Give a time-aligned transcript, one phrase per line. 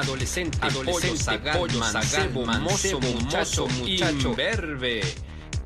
[0.00, 5.00] adolescente, adolescente, pollo, sagaz, mancebo, muchacho, muchacho, imberbe.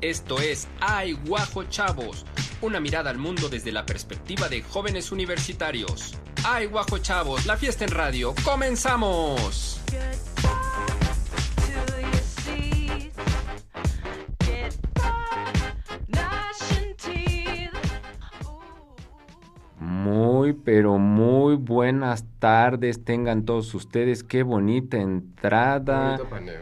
[0.01, 2.25] Esto es Ay Guajo Chavos,
[2.61, 6.15] una mirada al mundo desde la perspectiva de jóvenes universitarios.
[6.43, 9.82] Ay Guajo Chavos, la fiesta en radio, comenzamos.
[22.43, 24.21] Tardes tengan todos ustedes.
[24.21, 26.17] Qué bonita entrada.
[26.17, 26.59] Bonito paneo.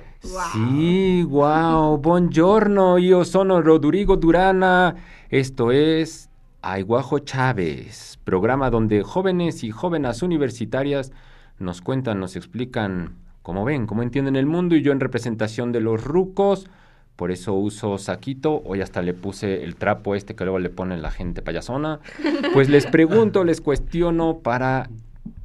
[0.53, 1.97] Sí, wow.
[1.97, 4.95] Buongiorno, yo sono Rodrigo Durana.
[5.31, 6.29] Esto es
[6.61, 11.13] Aiguajo Chávez, programa donde jóvenes y jóvenes universitarias
[11.57, 15.81] nos cuentan, nos explican cómo ven, cómo entienden el mundo y yo en representación de
[15.81, 16.69] los rucos.
[17.15, 20.95] Por eso uso saquito, hoy hasta le puse el trapo este que luego le pone
[20.99, 22.01] la gente payasona.
[22.53, 24.87] Pues les pregunto, les cuestiono para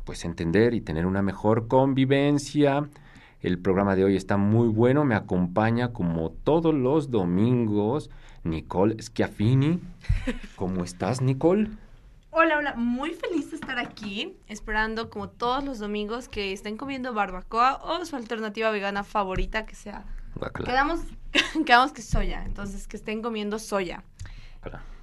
[0.07, 2.89] pues entender y tener una mejor convivencia.
[3.43, 8.09] El programa de hoy está muy bueno, me acompaña como todos los domingos
[8.45, 9.81] Nicole Schiaffini.
[10.57, 11.71] ¿Cómo estás, Nicole?
[12.31, 17.13] Hola, hola, muy feliz de estar aquí, esperando como todos los domingos que estén comiendo
[17.13, 20.05] barbacoa o su alternativa vegana favorita que sea.
[20.37, 20.67] Guácala.
[20.67, 21.01] Quedamos,
[21.67, 24.05] quedamos que soya, entonces que estén comiendo soya.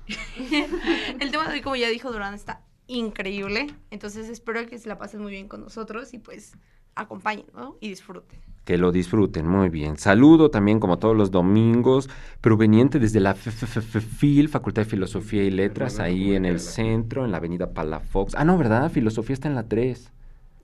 [1.20, 4.98] El tema de hoy, como ya dijo Durán, está increíble, entonces espero que se la
[4.98, 6.58] pasen muy bien con nosotros y pues
[6.96, 7.78] acompañen, ¿no?
[7.80, 8.40] Y disfruten.
[8.66, 9.98] Que lo disfruten, muy bien.
[9.98, 16.00] Saludo también, como todos los domingos, proveniente desde la FIL, Facultad de Filosofía y Letras,
[16.00, 18.36] ahí en el centro, en la avenida Palafox.
[18.36, 18.90] Ah, no, ¿verdad?
[18.90, 20.12] Filosofía está en la 3.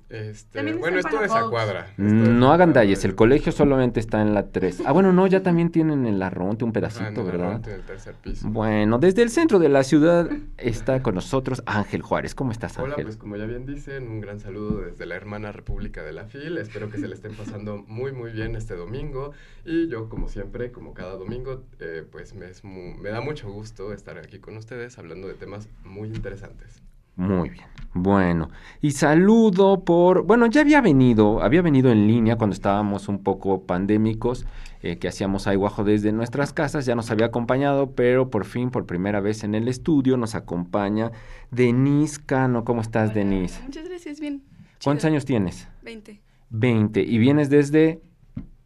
[0.10, 1.82] Este, bueno, en esto es a cuadra.
[1.92, 4.82] Esto es No hagan cuadra dalles, de- el colegio solamente está en la 3.
[4.86, 7.62] Ah, bueno, no, ya también tienen el Arronte, un Ah, pedacito, en el ¿verdad?
[7.68, 8.48] En el tercer piso.
[8.50, 12.34] Bueno, desde el centro de la ciudad está con nosotros Ángel Juárez.
[12.34, 13.06] ¿Cómo estás, Hola, Ángel?
[13.06, 16.58] pues como ya bien dicen, un gran saludo desde la hermana República de la FIL.
[16.58, 19.34] Espero que se le estén pasando muy, muy bien este domingo.
[19.64, 23.52] Y yo, como siempre, como cada domingo, eh, pues me, es mu- me da mucho
[23.52, 26.82] gusto estar aquí con ustedes hablando de temas muy interesantes.
[27.20, 27.66] Muy bien.
[27.94, 28.50] Bueno,
[28.82, 33.64] y saludo por, bueno, ya había venido, había venido en línea cuando estábamos un poco
[33.64, 34.46] pandémicos,
[34.84, 38.86] eh, que hacíamos aiguajo desde nuestras casas, ya nos había acompañado, pero por fin, por
[38.86, 41.12] primera vez en el estudio, nos acompaña
[41.52, 42.64] Denise Cano.
[42.64, 43.62] ¿Cómo estás, Denise?
[43.64, 44.44] Muchas gracias, bien.
[44.82, 45.12] ¿Cuántos Chido.
[45.12, 45.68] años tienes?
[45.82, 46.22] 20.
[46.52, 47.02] 20.
[47.02, 48.02] Y vienes desde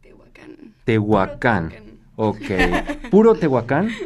[0.00, 0.74] Tehuacán.
[0.84, 1.70] Tehuacán.
[2.14, 3.10] Puro Ok.
[3.10, 3.88] ¿Puro Tehuacán?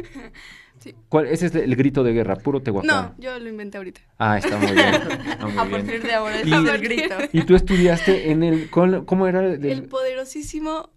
[0.79, 0.95] Sí.
[1.09, 1.27] ¿Cuál?
[1.27, 2.87] Ese es el grito de guerra, puro Tehuacán.
[2.87, 4.01] No, yo lo inventé ahorita.
[4.17, 4.85] Ah, está muy bien.
[5.29, 5.71] está muy A bien.
[5.71, 7.15] partir de ahora Y- es el grito.
[7.33, 9.41] Y tú estudiaste en el, ¿cuál- ¿cómo era?
[9.41, 10.89] Del- El poderosísimo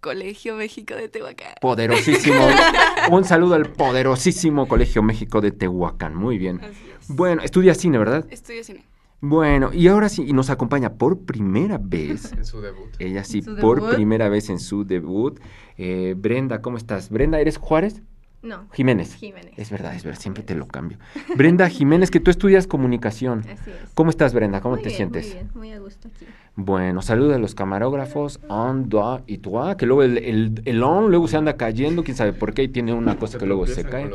[0.00, 1.52] Colegio México de Tehuacán.
[1.60, 2.36] poderosísimo.
[3.10, 6.14] Un saludo al poderosísimo Colegio México de Tehuacán.
[6.14, 6.60] Muy bien.
[6.62, 7.08] Así es.
[7.14, 8.26] Bueno, estudia cine, ¿verdad?
[8.30, 8.84] Estudio cine.
[9.22, 12.32] Bueno, y ahora sí, y nos acompaña por primera vez.
[12.32, 12.88] En su debut.
[12.98, 13.94] Ella sí, por debut.
[13.94, 15.38] primera vez en su debut.
[15.76, 17.10] Eh, Brenda, ¿cómo estás?
[17.10, 18.00] Brenda, ¿eres Juárez?
[18.42, 19.14] No, Jiménez.
[19.16, 19.52] Jiménez.
[19.58, 20.98] Es verdad, es verdad, siempre te lo cambio.
[21.36, 23.40] Brenda Jiménez, que tú estudias comunicación.
[23.40, 23.90] Así es.
[23.94, 24.62] ¿Cómo estás, Brenda?
[24.62, 25.26] ¿Cómo Muy te bien, sientes?
[25.26, 26.24] Muy bien, muy a gusto aquí.
[26.56, 31.10] Bueno, saluda a los camarógrafos, on, doa y toi, que luego el, el, el on
[31.10, 33.84] luego se anda cayendo, quién sabe por qué, y tiene una cosa que luego se
[33.84, 34.10] cae.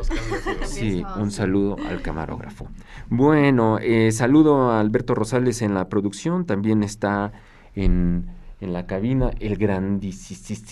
[0.64, 2.68] Sí, un saludo al camarógrafo.
[3.10, 7.32] Bueno, eh, saludo a Alberto Rosales en la producción, también está
[7.74, 8.26] en,
[8.60, 10.64] en la cabina el grandísimo,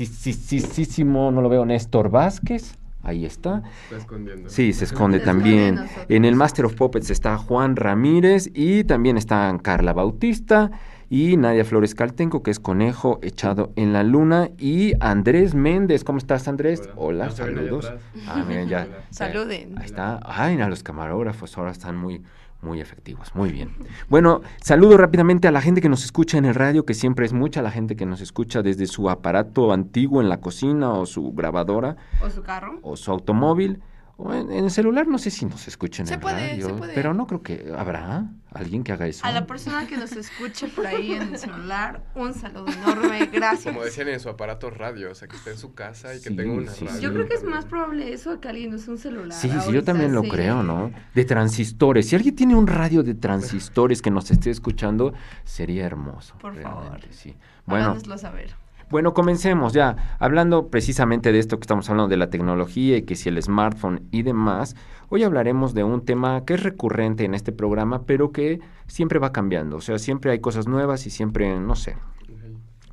[1.32, 3.64] no lo veo, Néstor Vázquez, ahí está.
[3.84, 4.50] Está escondiendo.
[4.50, 5.80] Sí, se esconde Se también.
[6.10, 10.72] En el Master of Puppets está Juan Ramírez y también están Carla Bautista
[11.10, 16.04] y Nadia Flores Caltenco, que es conejo echado en la luna, y Andrés Méndez.
[16.04, 16.90] ¿Cómo estás, Andrés?
[16.96, 17.94] Hola, saludos.
[18.28, 18.88] Ah, miren, ya.
[19.12, 19.78] Saluden.
[19.78, 20.20] Ahí está.
[20.24, 22.24] Ay, a los camarógrafos ahora están muy,
[22.64, 23.34] muy efectivos.
[23.36, 23.76] Muy bien.
[24.10, 27.34] Bueno, saludo rápidamente a la gente que nos escucha en el radio, que siempre es
[27.34, 31.32] mucha la gente que nos escucha desde su aparato antiguo en la cocina o su
[31.34, 32.80] grabadora O su carro.
[32.82, 33.82] o su automóvil.
[34.16, 36.74] O en, en el celular, no sé si nos escuchan en Se puede, radio, se
[36.76, 36.94] puede.
[36.94, 39.26] pero no creo que habrá alguien que haga eso.
[39.26, 43.74] A la persona que nos escuche por ahí en el celular, un saludo enorme, gracias.
[43.74, 46.30] Como decían en su aparato radio, o sea, que esté en su casa y que
[46.30, 47.02] tenga una sí, radio.
[47.02, 49.38] Yo creo que es más probable eso que alguien use un celular.
[49.38, 50.30] Sí, sí, yo ahorita, también lo sí.
[50.30, 50.92] creo, ¿no?
[51.16, 52.08] De transistores.
[52.08, 56.36] Si alguien tiene un radio de transistores que nos esté escuchando, sería hermoso.
[56.40, 57.00] Por favor.
[57.10, 57.36] Sí.
[57.66, 58.56] Bueno, Háganoslo saber.
[58.90, 60.18] Bueno, comencemos ya.
[60.20, 64.08] Hablando precisamente de esto que estamos hablando de la tecnología y que si el smartphone
[64.12, 64.76] y demás,
[65.10, 69.32] hoy hablaremos de un tema que es recurrente en este programa, pero que siempre va
[69.32, 69.78] cambiando.
[69.78, 71.98] O sea, siempre hay cosas nuevas y siempre, no sé,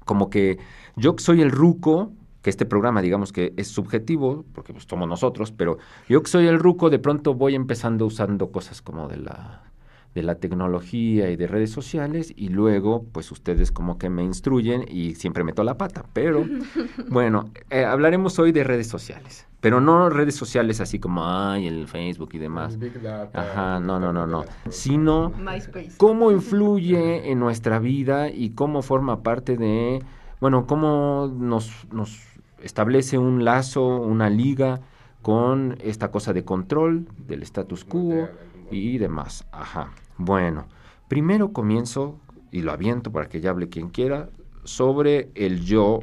[0.05, 0.59] como que
[0.97, 5.53] yo soy el ruco, que este programa digamos que es subjetivo, porque pues somos nosotros,
[5.53, 5.79] pero
[6.09, 9.70] yo que soy el ruco, de pronto voy empezando usando cosas como de la
[10.15, 14.85] de la tecnología y de redes sociales y luego pues ustedes como que me instruyen
[14.89, 16.05] y siempre meto la pata.
[16.13, 16.45] Pero
[17.09, 19.47] bueno, eh, hablaremos hoy de redes sociales.
[19.61, 22.79] Pero no redes sociales así como, ay, el Facebook y demás.
[22.79, 24.45] Big Data, Ajá, no, no, no, no.
[24.71, 25.93] Sino MySpace.
[25.99, 30.03] cómo influye en nuestra vida y cómo forma parte de,
[30.41, 32.23] bueno, cómo nos, nos
[32.63, 34.81] establece un lazo, una liga
[35.21, 38.29] con esta cosa de control del status quo
[38.71, 39.47] Y demás.
[39.53, 39.91] Ajá.
[40.17, 40.67] Bueno,
[41.09, 42.19] primero comienzo,
[42.51, 44.29] y lo aviento para que ya hable quien quiera,
[44.65, 46.01] sobre el yo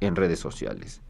[0.00, 1.02] en redes sociales.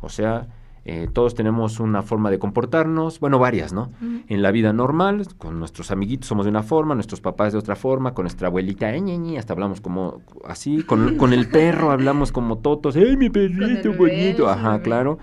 [0.00, 0.48] O sea,
[0.86, 3.90] eh, todos tenemos una forma de comportarnos, bueno, varias, ¿no?
[4.28, 7.76] En la vida normal, con nuestros amiguitos somos de una forma, nuestros papás de otra
[7.76, 11.90] forma, con nuestra abuelita, "Eh, ñe, ñe", hasta hablamos como así, con, con el perro
[11.90, 14.48] hablamos como totos, ¡ay, mi perrito bonito!
[14.48, 15.18] Ajá, claro.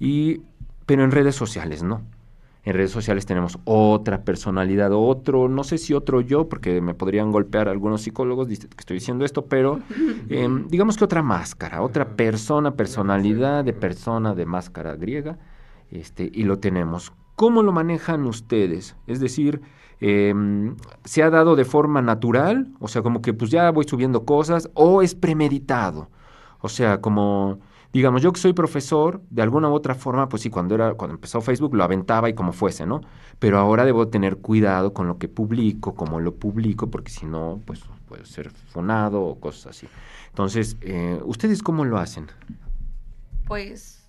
[0.00, 0.40] Y,
[0.84, 2.02] pero en redes sociales, no.
[2.68, 7.32] En redes sociales tenemos otra personalidad, otro, no sé si otro yo, porque me podrían
[7.32, 9.80] golpear algunos psicólogos que estoy diciendo esto, pero
[10.28, 15.38] em, digamos que otra máscara, otra persona, personalidad de persona de máscara griega,
[15.90, 17.14] este, y lo tenemos.
[17.36, 18.96] ¿Cómo lo manejan ustedes?
[19.06, 19.62] Es decir,
[20.00, 20.76] em,
[21.06, 22.74] ¿se ha dado de forma natural?
[22.80, 26.10] O sea, como que pues ya voy subiendo cosas, o es premeditado.
[26.60, 27.60] O sea, como,
[27.92, 31.14] digamos, yo que soy profesor, de alguna u otra forma, pues sí, cuando era, cuando
[31.14, 33.00] empezó Facebook lo aventaba y como fuese, ¿no?
[33.38, 37.60] Pero ahora debo tener cuidado con lo que publico, cómo lo publico, porque si no,
[37.64, 39.88] pues puede ser fonado o cosas así.
[40.28, 42.26] Entonces, eh, ¿ustedes cómo lo hacen?
[43.46, 44.04] Pues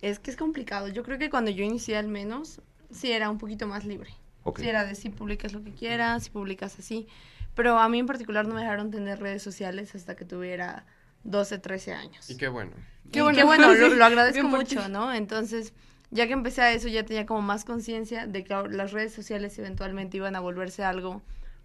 [0.00, 0.88] es que es complicado.
[0.88, 4.10] Yo creo que cuando yo inicié al menos, sí era un poquito más libre.
[4.44, 4.60] Ok.
[4.60, 7.06] Sí era de si publicas lo que quieras, si publicas así.
[7.54, 10.86] Pero a mí en particular no me dejaron tener redes sociales hasta que tuviera
[11.24, 12.28] 12, 13 años.
[12.30, 12.72] Y qué bueno.
[13.12, 13.38] Qué bueno.
[13.38, 15.12] qué bueno, lo, agradezco bien mucho, ¿no?
[15.12, 15.72] Entonces,
[16.10, 19.58] ya que empecé a eso, ya tenía como más conciencia de que las redes sociales
[19.58, 21.22] eventualmente iban a volverse algo,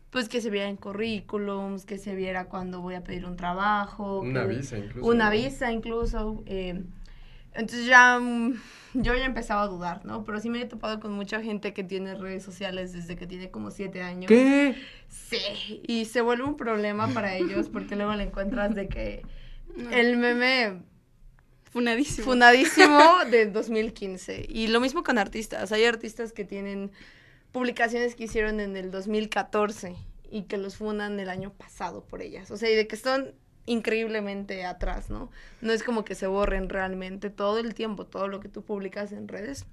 [0.10, 4.20] pues que se viera en currículums, que se viera cuando voy a pedir un trabajo.
[4.22, 5.08] Una que- visa incluso.
[5.10, 5.32] Una ¿no?
[5.32, 6.44] visa incluso.
[6.46, 6.82] eh,
[7.56, 8.54] entonces ya mm,
[8.94, 10.24] yo ya empezaba a dudar, ¿no?
[10.24, 13.50] Pero sí me he topado con mucha gente que tiene redes sociales desde que tiene
[13.52, 14.28] como siete años.
[14.28, 14.76] ¿Qué?
[15.10, 19.24] Sí, y se vuelve un problema para ellos porque luego le encuentras de que
[19.76, 19.90] No.
[19.92, 20.82] el meme
[21.72, 22.26] Funadísimo.
[22.26, 23.00] fundadísimo
[23.32, 24.46] de 2015.
[24.48, 25.72] Y lo mismo con artistas.
[25.72, 26.92] Hay artistas que tienen
[27.52, 29.96] publicaciones que hicieron en el 2014
[30.30, 32.52] y que los fundan el año pasado por ellas.
[32.52, 33.34] O sea, y de que están
[33.66, 35.32] increíblemente atrás, ¿no?
[35.62, 39.12] No es como que se borren realmente todo el tiempo, todo lo que tú publicas
[39.12, 39.66] en redes,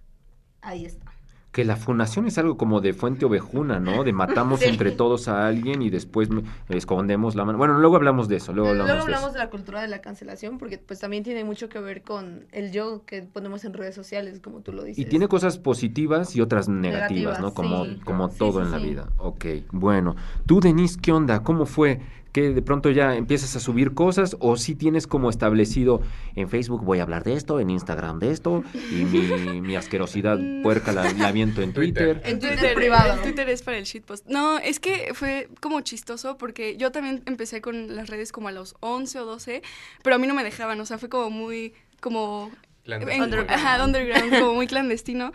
[0.63, 1.13] ahí está.
[1.53, 4.05] Que la fundación es algo como de fuente ovejuna, ¿no?
[4.05, 4.67] De matamos Sí.
[4.67, 7.59] entre todos a alguien y después me- escondemos la mano.
[7.59, 9.39] Bueno, luego hablamos de eso, luego hablamos, Luego de hablamos eso.
[9.39, 12.71] de la cultura de la cancelación porque pues también tiene mucho que ver con el
[12.71, 15.05] yo que ponemos en redes sociales, como tú lo dices.
[15.05, 17.53] Y tiene cosas positivas y otras negativas, Negativas, ¿no?
[17.53, 18.01] Como, sí.
[18.05, 19.09] como Sí, todo en la vida.
[19.19, 20.15] Ok, bueno.
[20.47, 21.43] Tú, Denise, ¿qué onda?
[21.43, 22.01] ¿Cómo fue?
[22.33, 26.01] ¿Que de pronto ya empiezas a subir cosas o si tienes como establecido
[26.37, 29.21] en Facebook voy a hablar de esto, en Instagram de esto y mi,
[29.61, 32.21] mi asquerosidad puerca la, la aviento en Twitter.
[32.25, 33.21] En Twitter privado.
[33.23, 34.27] Twitter es para el shitpost.
[34.29, 38.53] No, es que fue como chistoso porque yo también empecé con las redes como a
[38.53, 39.63] los 11 o 12,
[40.05, 42.51] pero a mí no me dejaban, o sea, fue como muy, como...
[42.85, 43.25] Clandestino.
[43.41, 45.33] en- ajá, underground, como muy clandestino.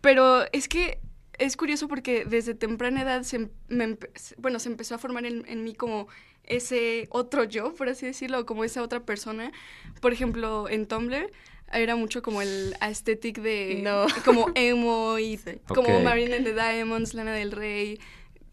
[0.00, 0.98] Pero es que
[1.38, 5.24] es curioso porque desde temprana edad se, em- me empe- bueno, se empezó a formar
[5.26, 6.08] en, en mí como
[6.44, 9.52] ese otro yo, por así decirlo, como esa otra persona.
[10.00, 11.30] Por ejemplo, en Tumblr
[11.72, 14.06] era mucho como el aesthetic de No.
[14.24, 15.60] como emo y Sí.
[15.66, 16.02] como Ok.
[16.04, 18.00] Marina and the Diamonds, Lana del Rey,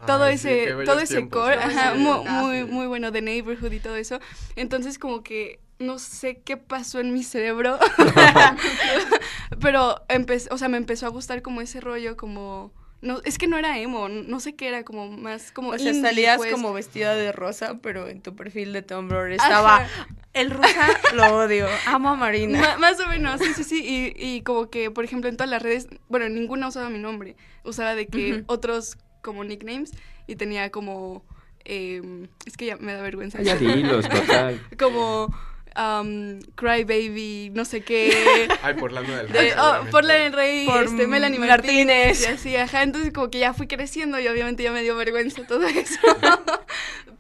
[0.05, 1.62] todo Ay, ese todo ese tiempos, core, ¿no?
[1.62, 2.05] ajá, Sí.
[2.27, 4.19] Ah, muy, muy bueno, The Neighborhood y todo eso.
[4.57, 7.79] Entonces como que no sé qué pasó en mi cerebro,
[9.62, 12.74] pero empezó, o sea, me empezó a gustar como ese rollo como
[13.05, 15.91] no, es que no era emo, no sé qué era, como más como O sea,
[15.91, 16.51] indie, salías pues.
[16.51, 20.07] como vestida de rosa, pero en tu perfil de Tumblr estaba Ajá.
[20.33, 22.59] el rosa lo odio, amo a Marina.
[22.59, 23.83] Ma- más o menos, sí, sí, sí.
[23.85, 27.35] Y, y como que, por ejemplo, en todas las redes, bueno, ninguna usaba mi nombre.
[27.63, 29.91] Usaba de que otros como nicknames
[30.27, 31.24] y tenía como.
[31.63, 33.41] em, es que ya me da vergüenza.
[33.41, 34.59] Ya dilos, total.
[34.77, 35.33] como.
[35.77, 38.48] Um, Crybaby, no sé qué.
[38.62, 39.51] Ay, por Lana del De, Rey.
[39.58, 41.86] oh, por Lana del Rey, Por este, Melanie Martínez.
[41.86, 42.22] Martínez.
[42.22, 42.84] Y así, ajá.
[42.84, 46.00] Entonces, como que ya fui creciendo y obviamente ya me dio vergüenza todo eso.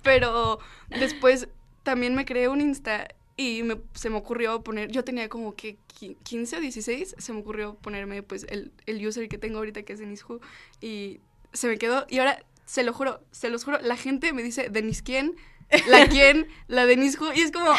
[0.03, 0.59] Pero
[0.99, 1.47] después
[1.83, 3.07] también me creé un Insta
[3.37, 7.33] y me- se me ocurrió poner, yo tenía como que qui- 15 o 16, se
[7.33, 10.39] me ocurrió ponerme pues el, el user que tengo ahorita que es Denishu
[10.81, 11.19] y
[11.53, 14.69] se me quedó y ahora se lo juro, se los juro, la gente me dice
[14.69, 15.35] Denis quién
[15.87, 17.71] la quién, la Denisco, y es como,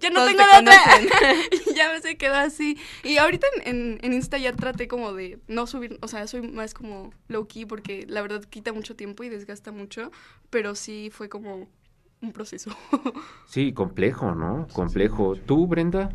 [0.00, 1.34] ya no Todos tengo te otra.
[1.70, 2.78] y ya me se quedó así.
[3.02, 6.42] Y ahorita en, en, en Insta ya traté como de no subir, o sea, soy
[6.42, 10.10] más como low key porque la verdad quita mucho tiempo y desgasta mucho,
[10.50, 11.68] pero sí fue como
[12.20, 12.70] un proceso.
[13.46, 14.66] Sí, complejo, ¿no?
[14.72, 15.36] Complejo.
[15.36, 16.10] ¿Tú, Brenda?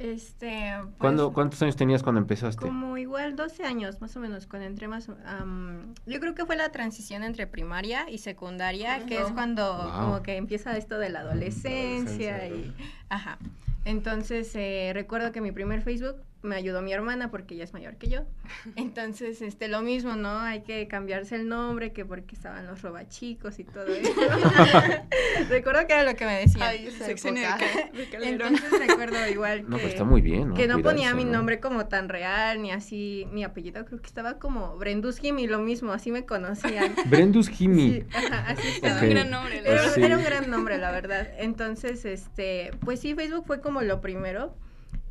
[0.00, 0.72] Este.
[0.82, 2.64] pues, ¿Cuándo, ¿Cuántos años tenías cuando empezaste?
[2.66, 5.10] Como igual 12 años, más o menos, cuando entré más...
[5.26, 9.90] am, yo creo que fue la transición entre primaria y secundaria, que es cuando Wow.
[10.00, 12.74] como que empieza esto de la adolescencia Adolescencia, y...
[13.10, 13.38] Ajá.
[13.84, 17.96] Entonces, eh, recuerdo que mi primer Facebook me ayudó mi hermana porque ella es mayor
[17.96, 18.20] que yo.
[18.76, 20.38] Entonces, este, lo mismo, ¿no?
[20.38, 24.12] Hay que cambiarse el nombre, que porque estaban los robachicos y todo eso.
[25.48, 26.62] recuerdo que era lo que me decían.
[26.68, 26.88] Ay.
[28.22, 29.68] Entonces recuerdo igual que...
[29.68, 30.54] No, pues está muy bien, ¿no?
[30.54, 31.32] Que no Cuidar ponía eso, mi ¿no?
[31.32, 35.58] nombre como tan real, ni así, mi apellido creo que estaba como Brenduskim y lo
[35.58, 36.94] mismo, así me conocían.
[37.06, 37.90] Brendus Jimmy.
[37.90, 38.78] Sí, ajá, así.
[38.78, 39.02] Ok.
[39.02, 39.98] un gran nombre, la Era, verdad.
[39.98, 41.28] era un gran nombre, la verdad.
[41.38, 44.54] Entonces, este, pues sí, Facebook fue como lo primero.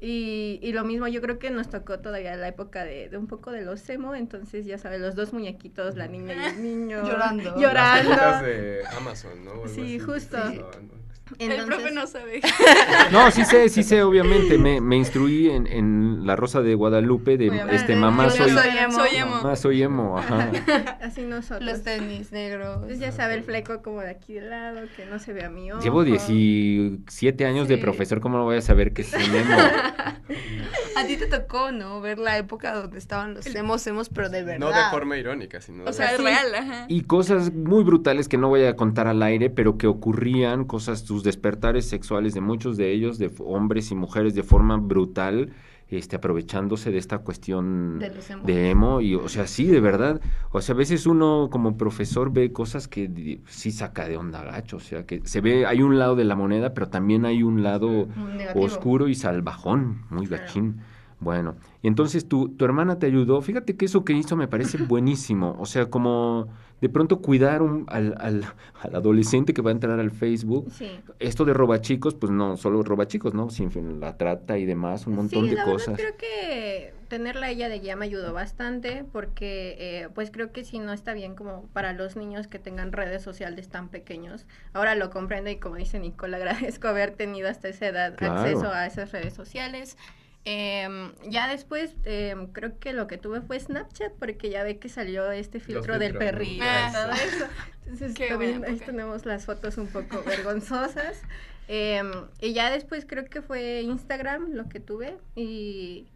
[0.02, 3.28] Y, y lo mismo, yo creo que nos tocó todavía la época de, de un
[3.28, 7.04] poco de los emo, entonces ya sabes, los dos muñequitos, la niña y el niño.
[7.06, 7.44] Llorando.
[7.52, 8.10] Las Llorando.
[8.12, 9.52] cajitas de Amazon, ¿no?
[9.68, 10.38] Sí, justo.
[10.38, 11.00] utilizaban, ¿no?
[11.38, 12.42] El Entonces- profe no sabe.
[13.12, 14.58] No, sí sé, sí sé, obviamente.
[14.58, 17.76] Me, me instruí en, en La Rosa de Guadalupe de Obviamente.
[17.76, 18.92] este mamá Yo soy, soy emo.
[18.94, 19.32] Soy emo.
[19.36, 20.52] mamá soy emo, ajá.
[21.04, 21.62] Así nosotros.
[21.62, 22.76] Los tenis negros.
[22.78, 25.72] Entonces ya sabe el fleco como de aquí de lado, que no se vea mi
[25.72, 25.82] ojo.
[25.84, 27.82] Llevo 17 años de Sí.
[27.82, 29.58] profesor, ¿cómo no voy a saber que es un emo?
[30.98, 32.02] A ti te tocó, ¿no?
[32.02, 34.60] Ver la época donde estaban los emos, emos, pero de verdad.
[34.60, 36.24] No de forma irónica, sino O de sea, es Sí.
[36.24, 36.86] real, ajá.
[36.90, 41.00] Y cosas muy brutales que no voy a contar al aire, pero que ocurrían, cosas,
[41.02, 45.54] sus despertares sexuales de muchos de ellos, de hombres y mujeres, de forma brutal,
[45.90, 48.00] este, aprovechándose de esta cuestión
[48.46, 49.02] De emo.
[49.02, 50.22] Y, o sea, sí, de verdad.
[50.52, 54.78] O sea, a veces uno como profesor ve cosas que sí saca de onda gacho.
[54.78, 57.64] O sea, que se ve, hay un lado de la moneda, pero también hay un
[57.64, 58.66] lado negativo.
[58.66, 60.99] oscuro y salvajón, muy Claro.
[61.20, 63.42] Bueno, y entonces tu, tu hermana te ayudó.
[63.42, 65.56] Fíjate que eso que hizo me parece buenísimo.
[65.60, 66.48] O sea, como
[66.80, 68.46] de pronto cuidar un- al, al,
[68.82, 70.72] al adolescente que va a entrar al Facebook.
[70.72, 70.90] Sí.
[71.20, 73.50] Esto de robachicos, pues no, solo robachicos, ¿no?
[73.50, 75.98] Sin fin, la trata y demás, un montón sí, de la cosas.
[75.98, 80.64] Verdad, creo que tenerla ella de guía me ayudó bastante porque eh, pues creo que
[80.64, 84.46] sí no está bien como para los niños que tengan redes sociales tan pequeños.
[84.74, 88.40] Ahora lo comprendo y como dice Nicole, agradezco haber tenido hasta esa edad Claro.
[88.40, 89.98] acceso a esas redes sociales.
[90.46, 94.90] Em, ya después em, creo que lo que tuve fue Snapchat porque ya ve que
[94.90, 97.46] salió este filtro del perrito Ah, y todo eso.
[97.84, 101.22] Entonces Qué también buena ahí tenemos las fotos un poco vergonzosas.
[101.68, 106.08] Em, y ya después creo que fue Instagram lo que tuve y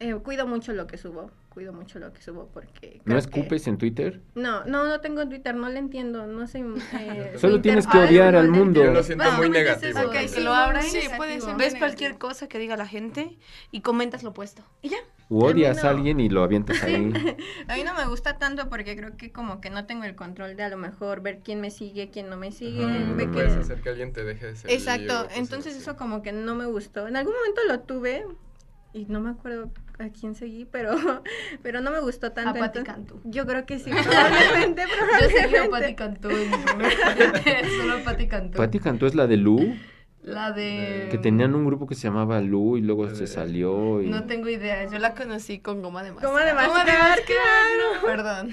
[0.00, 3.00] eh, cuido mucho lo que subo, cuido mucho lo que subo porque...
[3.04, 4.20] ¿No escupes en Twitter?
[4.34, 6.64] No, no, no tengo Twitter, no le entiendo, no sé...
[6.98, 8.84] eh, Solo tienes que odiar al mundo.
[8.84, 10.10] Yo lo siento muy es negativo.
[10.10, 11.78] que sí, lo abras, sí, puede ser ves negativo.
[11.78, 13.38] cualquier cosa que diga la gente
[13.70, 14.62] y comentas lo opuesto.
[14.82, 14.98] Y ya.
[15.30, 15.96] ¿O odias a no.
[15.98, 17.10] alguien y lo avientas ahí?
[17.68, 20.54] A mí no me gusta tanto porque creo que como que no tengo el control
[20.56, 23.54] de a lo mejor ver quién me sigue, quién no me sigue, no que- puedes
[23.54, 24.76] hacer que alguien te deje de seguir.
[24.76, 27.08] Exacto, entonces eso como que no me gustó.
[27.08, 28.26] En algún momento lo tuve
[28.92, 30.94] y no me acuerdo a quién seguí, pero,
[31.62, 32.50] pero no me gustó tanto.
[32.50, 33.20] A Pati Cantú.
[33.24, 34.82] Yo creo que sí, probablemente,
[35.20, 35.70] Yo seguí a probablemente.
[35.70, 38.56] Pati Cantú Twitter, solo a Pati Cantú.
[38.58, 39.74] Pati Cantú es la de Lu,
[40.22, 41.08] La de...
[41.10, 44.08] que tenían un grupo que se llamaba Lu y luego se salió y...
[44.08, 46.30] No tengo idea, yo la conocí con goma de mascar.
[46.30, 48.06] Goma de Goma mascar, claro.
[48.06, 48.50] Perdón.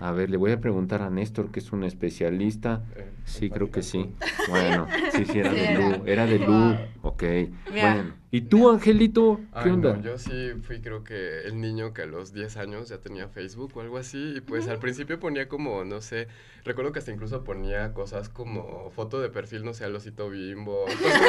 [0.00, 2.82] A ver, le voy a preguntar a Néstor, que es un especialista.
[2.96, 4.10] Eh, Sí, creo que sí.
[4.48, 5.78] Bueno, sí, sí, era Sí, de era.
[5.80, 6.02] Lu.
[6.06, 6.76] Era de Lu.
[7.02, 7.22] Ok.
[7.72, 7.94] Mira.
[7.94, 8.21] Bueno.
[8.34, 9.36] ¿Y tú, Angelito?
[9.52, 9.92] ¿Qué Ay, onda?
[9.94, 13.28] no, yo sí fui creo que el niño que a los 10 años ya tenía
[13.28, 16.28] Facebook o algo así y pues al principio ponía como, no sé,
[16.64, 20.86] recuerdo que hasta incluso ponía cosas como foto de perfil, no sé, al osito bimbo,
[20.86, 21.20] cosas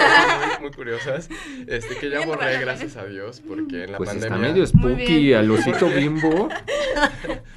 [0.62, 1.28] muy, muy curiosas,
[1.68, 4.48] este que ya Bien borré raro, gracias a Dios porque en la Pues está pandemia...
[4.54, 6.48] medio Muy spooky al osito bimbo.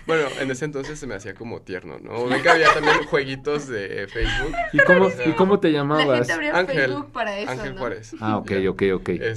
[0.09, 2.27] Bueno, en ese entonces se me hacía como tierno, ¿no?
[2.27, 4.53] Ven que había también jueguitos de Facebook.
[4.73, 6.19] ¿Y cómo, ¿y cómo te La llamabas?
[6.19, 7.79] gente abría Ángel, Facebook para eso, Ángel ¿no?
[7.81, 8.15] Juárez.
[8.21, 8.71] Ah, ok, Ya.
[8.71, 9.09] ok, ok.
[9.09, 9.36] Este,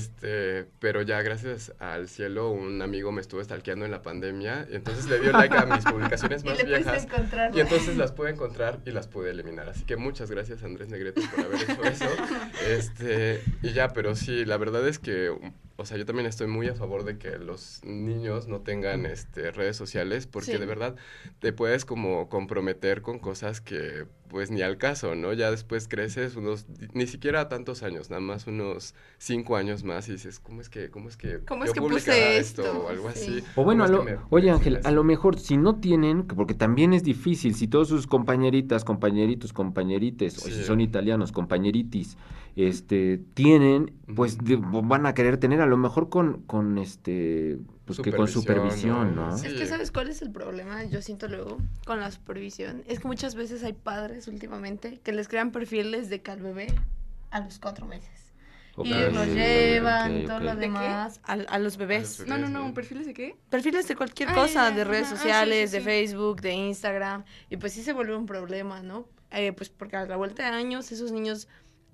[0.80, 5.08] pero ya gracias al cielo, un amigo me estuvo stalkeando en la pandemia y entonces
[5.10, 7.08] le dio like a mis publicaciones Y más a viejas.
[7.54, 9.70] Y entonces las pude encontrar y las pude eliminar.
[9.70, 12.06] Así que muchas gracias Andrés Negrete por haber hecho eso.
[12.70, 15.30] Este, y ya, pero sí, la verdad es que,
[15.78, 19.52] o sea, yo también estoy muy a favor de que los niños no tengan este,
[19.52, 20.58] redes sociales porque Sí.
[20.58, 20.96] de verdad
[21.40, 25.34] te puedes como comprometer con cosas que pues ni al caso, ¿no?
[25.34, 30.14] Ya después creces unos, ni siquiera tantos años, nada más unos cinco años más y
[30.14, 32.62] dices, ¿cómo es que, cómo es que ¿Cómo yo es que puse esto?
[32.64, 32.84] esto?
[32.84, 33.40] O algo Sí.
[33.40, 33.44] así.
[33.56, 35.80] O bueno, a ¿Cómo lo- es que me oye Ángel, a lo mejor si no
[35.80, 40.80] tienen, que- porque también es difícil, si todos sus compañeritas, compañeritos, compañerites, o si son
[40.80, 42.16] italianos, compañeritis,
[42.56, 47.58] este, tienen, pues de- van a querer tener a lo mejor con, con este,
[47.96, 49.32] pues que con Supervisión, ¿no?
[49.32, 49.38] ¿no?
[49.38, 49.48] Sí.
[49.48, 53.08] Es que sabes cuál es el problema, yo siento luego con la supervisión, es que
[53.08, 56.68] muchas veces hay padres últimamente que les crean perfiles de que al bebé
[57.32, 58.10] a los cuatro meses.
[58.82, 60.60] Y los ok, llevan, todo lo ¿De qué?
[60.62, 62.26] demás, a, a los bebés.
[62.28, 62.74] No, no, ¿no?
[62.74, 63.36] ¿perfiles de qué?
[63.50, 65.08] Perfiles de cualquier Ah, cosa, de redes.
[65.08, 65.86] Ah, sí, sociales, sí, de sí.
[65.86, 69.06] Facebook, de Instagram, y pues sí se vuelve un problema, ¿no?
[69.32, 71.48] Eh, pues porque a la vuelta de años esos niños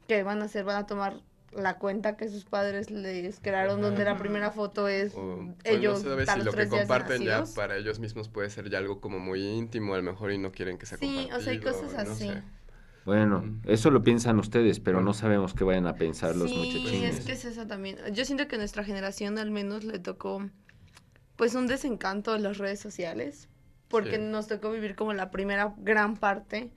[0.07, 1.21] que van a hacer van a tomar
[1.55, 4.19] la cuenta que sus padres les crearon donde la Ajá.
[4.19, 7.99] primera foto es O, o ellos no sabes si lo que comparten ya para ellos
[7.99, 10.85] mismos puede ser ya algo como muy íntimo, a lo mejor y no quieren que
[10.85, 12.27] sea Sí, o sea, hay cosas no así.
[12.27, 12.41] sé.
[13.05, 17.19] Bueno, eso lo piensan ustedes, pero no sabemos qué vayan a pensar los sí, muchachines.
[17.19, 17.97] es que es eso también.
[18.13, 20.43] Yo siento que a nuestra generación al menos le tocó
[21.35, 23.47] pues un desencanto de las redes sociales,
[23.89, 24.23] porque Sí.
[24.23, 26.71] nos tocó vivir como la primera gran parte,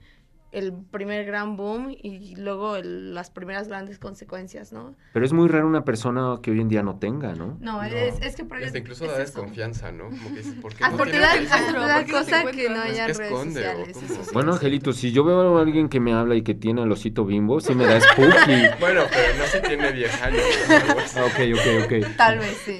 [0.51, 4.95] el primer gran boom y luego el- las primeras grandes consecuencias, ¿no?
[5.13, 7.57] Pero es muy raro una persona que hoy en día no tenga, ¿no?
[7.61, 7.83] No, No.
[7.83, 9.23] Es, es que por Hasta incluso es da eso.
[9.41, 10.05] desconfianza, ¿no?
[10.09, 11.53] Como que dices, ¿por qué Hasta no te tiene da, Facebook?
[11.53, 12.85] hasta te da ¿Por qué no te cosa que no encuentras?
[12.89, 13.97] haya ¿qué redes esconde o sociales.
[13.97, 16.55] eso sí Bueno, es Angelito, si yo veo a alguien que me habla y que
[16.55, 18.69] tiene el osito bimbo, sí me da spooky.
[18.79, 20.41] Bueno, pero no se tiene 10 años.
[20.67, 21.21] ¿no?
[21.21, 22.15] Ah, ok, ok, ok.
[22.17, 22.77] Tal vez sí.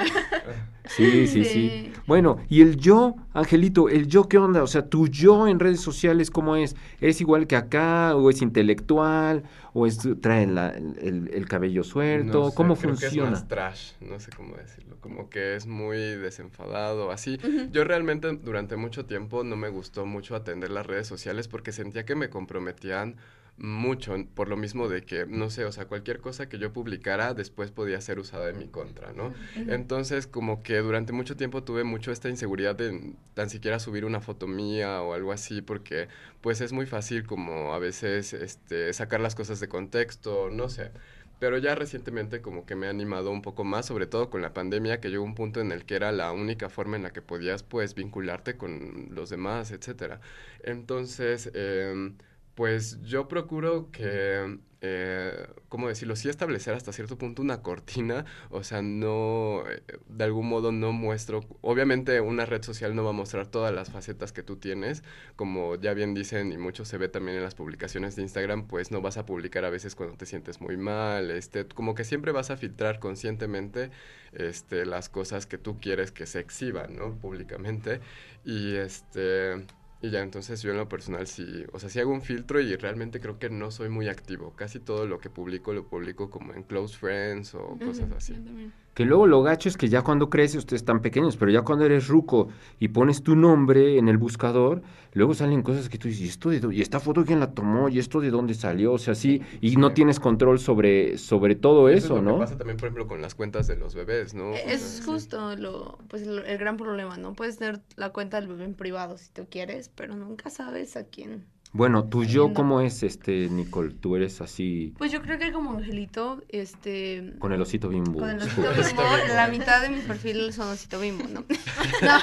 [0.96, 1.72] Sí, sí, sí.
[1.72, 1.92] Sí.
[2.08, 4.64] Bueno, y el yo, Angelito, el yo, ¿qué onda?
[4.64, 6.76] O sea, tu yo en redes sociales, ¿cómo es?
[7.00, 8.16] ¿Es igual que acá?
[8.16, 9.44] ¿O es intelectual?
[9.74, 12.40] ¿O es, trae la- el, el cabello suelto?
[12.40, 13.30] No sé, ¿Cómo creo que es funciona?
[13.32, 17.40] más trash, no sé cómo decirlo, como que es muy desenfadado, así.
[17.72, 22.06] Yo realmente durante mucho tiempo no me gustó mucho atender las redes sociales porque sentía
[22.06, 23.16] que me comprometían
[23.60, 27.34] mucho, por lo mismo de que, no sé, o sea, cualquier cosa que yo publicara
[27.34, 29.34] después podía ser usada en mi contra, ¿no?
[29.56, 34.22] Entonces, como que durante mucho tiempo tuve mucho esta inseguridad de tan siquiera subir una
[34.22, 36.08] foto mía o algo así, porque
[36.42, 40.92] pues es muy fácil como a veces este, sacar las cosas de contexto, no sé.
[41.40, 44.54] Pero ya recientemente como que me he animado un poco más, sobre todo con la
[44.54, 47.22] pandemia, que llegó un punto en el que era la única forma en la que
[47.22, 50.20] podías pues vincularte con los demás, etcétera.
[50.64, 52.18] Entonces, em,
[52.60, 56.18] pues yo procuro que, eh, ¿cómo decirlo?
[56.18, 60.92] Sí establecer hasta cierto punto una cortina, o sea, no, eh, de algún modo no
[60.92, 65.04] muestro, obviamente una red social no va a mostrar todas las facetas que tú tienes,
[65.38, 68.92] como ya bien dicen y mucho se ve también en las publicaciones de Instagram, pues
[68.92, 72.34] no vas a publicar a veces cuando te sientes muy mal, este, como que siempre
[72.34, 73.90] vas a filtrar conscientemente
[74.34, 77.18] este, las cosas que tú quieres que se exhiban, ¿no?
[77.18, 78.02] Públicamente.
[78.44, 79.66] Y este...
[80.02, 82.74] Y ya, entonces yo en lo personal sí, o sea, sí hago un filtro y
[82.78, 84.54] realmente creo que no soy muy activo.
[84.56, 88.34] Casi todo lo que publico lo publico como en close friends o cosas así.
[88.34, 88.74] Yo también.
[89.00, 91.86] Que luego lo gacho es que ya cuando creces, ustedes están pequeños, pero ya cuando
[91.86, 94.82] eres ruco y pones tu nombre en el buscador,
[95.14, 97.88] luego salen cosas que tú dices, ¿y, esto de ¿y esta foto quién la tomó?
[97.88, 98.92] ¿Y esto de dónde salió?
[98.92, 102.34] O sea, sí, y no tienes control sobre, sobre todo Eso eso, es lo ¿no?
[102.34, 104.50] que pasa también, por ejemplo, con las cuentas de los bebés, ¿no?
[104.52, 107.34] O Es sea, justo lo, pues, lo- el gran problema, ¿no?
[107.34, 111.06] Puedes tener la cuenta del bebé en privado si tú quieres, pero nunca sabes a
[111.06, 111.46] quién.
[111.72, 112.54] Bueno, tu yo.
[112.54, 113.94] ¿cómo es, este, Nicole?
[113.94, 117.34] Tú eres así, Pues yo creo que como Angelito, este...
[117.38, 118.20] con el osito bimbo.
[118.20, 121.46] Con el osito bimbo, la mitad de mi perfil son osito bimbo, ¿no?
[122.02, 122.20] No,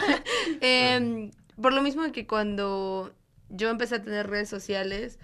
[0.60, 1.30] em,
[1.60, 3.14] por lo mismo que cuando
[3.48, 5.18] yo empecé a tener redes sociales,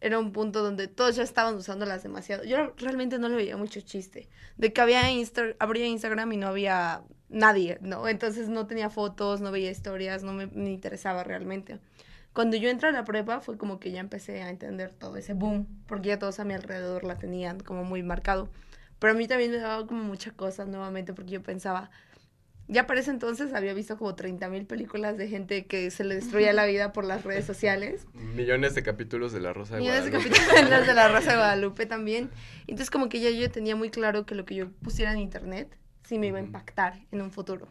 [0.00, 2.44] era un punto donde todos ya estaban usándolas demasiado.
[2.44, 4.28] Yo realmente no le veía mucho chiste.
[4.56, 8.08] De que había Insta abría Instagram y no había nadie, ¿no?
[8.08, 11.78] Entonces no tenía fotos, no veía historias, no me, me interesaba realmente.
[12.32, 15.34] Cuando yo entré a la prepa fue como que ya empecé a entender todo ese
[15.34, 18.48] boom, porque ya todos a mi alrededor la tenían como muy marcado.
[18.98, 21.90] Pero a mí también me daba como mucha cosa nuevamente porque yo pensaba,
[22.68, 26.16] ya para ese entonces había visto como 30 mil películas de gente que se le
[26.16, 28.06] destruía la vida por las redes sociales.
[28.12, 30.38] Millones de capítulos de La Rosa de Millones de Guadalupe.
[30.38, 32.30] capítulos de la Rosa de Guadalupe también.
[32.66, 35.76] Entonces como que ya yo tenía muy claro que lo que yo pusiera en internet
[36.04, 37.68] sí me iba a impactar en un futuro.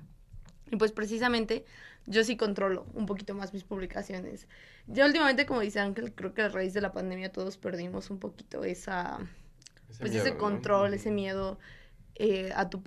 [0.72, 1.66] Y pues precisamente
[2.06, 4.48] yo sí controlo un poquito más mis publicaciones.
[4.88, 8.20] Ya últimamente, como dice Ángel, creo que a raíz de la pandemia todos perdimos un
[8.20, 9.18] poquito esa,
[9.90, 10.38] Ese pues miedo, ese ¿no?
[10.40, 11.60] control, ese miedo
[12.16, 12.82] eh, a tu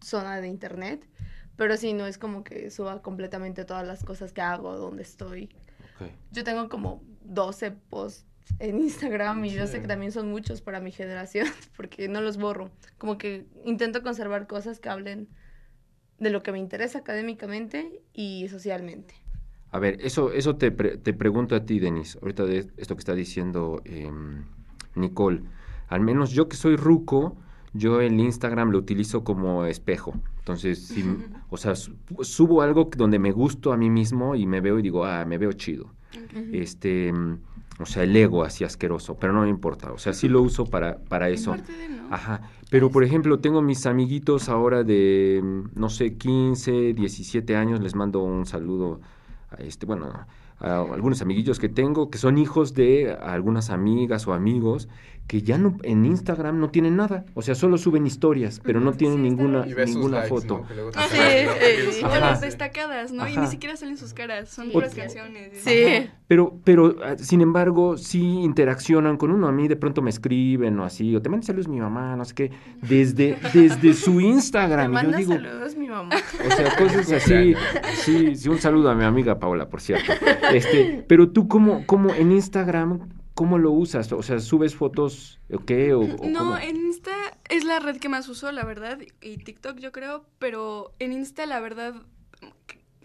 [0.00, 1.06] zona de internet.
[1.56, 5.50] Pero sí, no es como que suba completamente todas las cosas que hago, donde estoy.
[6.32, 8.26] Yo tengo como 12 posts
[8.58, 9.80] en Instagram y yo sé Sí.
[9.80, 12.70] que también son muchos para mi generación porque no los borro.
[12.98, 15.28] Como que intento conservar cosas que hablen
[16.24, 19.14] de lo que me interesa académicamente y socialmente.
[19.70, 23.00] A ver, eso, eso te, pre- te pregunto a ti, Denis, ahorita de esto que
[23.00, 24.42] está diciendo em,
[24.96, 25.42] Nicole.
[25.88, 27.36] Al menos yo que soy ruco,
[27.72, 30.14] yo el Instagram lo utilizo como espejo.
[30.38, 31.02] Entonces, si,
[31.50, 34.82] o sea, su- subo algo donde me gusto a mí mismo y me veo y
[34.82, 35.92] digo, ah, me veo chido.
[36.52, 37.38] Este, mm,
[37.80, 39.92] o sea, el ego así asqueroso, pero no me importa.
[39.92, 41.52] O sea, sí lo uso para, para Es eso.
[41.52, 42.08] parte de, ¿no?
[42.10, 47.80] Ajá, pero por ejemplo, tengo mis amiguitos ahora de, mm, no sé, 15, 17 años,
[47.80, 49.00] les mando un saludo
[49.50, 50.12] a este, bueno,
[50.60, 54.88] a algunos amiguillos que tengo que son hijos de algunas amigas o amigos
[55.26, 58.92] que ya no en Instagram no tienen nada, o sea, solo suben historias, pero no
[58.92, 59.66] tienen Sí, ninguna.
[59.66, 60.66] Y ninguna likes, foto.
[60.68, 60.90] ¿no?
[60.90, 62.20] Te Sí, Y O Ajá.
[62.20, 63.26] las destacadas, ¿no?
[63.26, 63.40] Y Ajá.
[63.40, 64.72] ni siquiera salen sus caras, son Sí.
[64.72, 65.52] puras canciones.
[65.54, 66.10] y- Sí.
[66.28, 69.48] Pero, pero, ah, sin embargo, sí interaccionan con uno.
[69.48, 72.24] A mí de pronto me escriben o así, o te mandan saludos mi mamá, no
[72.26, 72.50] sé qué,
[72.82, 74.92] desde, desde su Te Instagram.
[74.92, 76.14] Y yo digo, saludos mi mamá.
[76.46, 77.54] O sea, cosas así.
[78.02, 80.12] Sí, sí, un saludo a mi amiga Paola, por cierto.
[80.52, 83.00] Este, pero tú, ¿cómo, cómo en Instagram,
[83.34, 84.10] cómo lo usas?
[84.12, 85.92] O sea, ¿subes fotos o qué?
[85.94, 86.58] O, o No, cómo?
[86.58, 87.14] en Insta
[87.48, 91.46] es la red que más uso, la verdad, y TikTok yo creo, pero en Insta
[91.46, 91.94] la verdad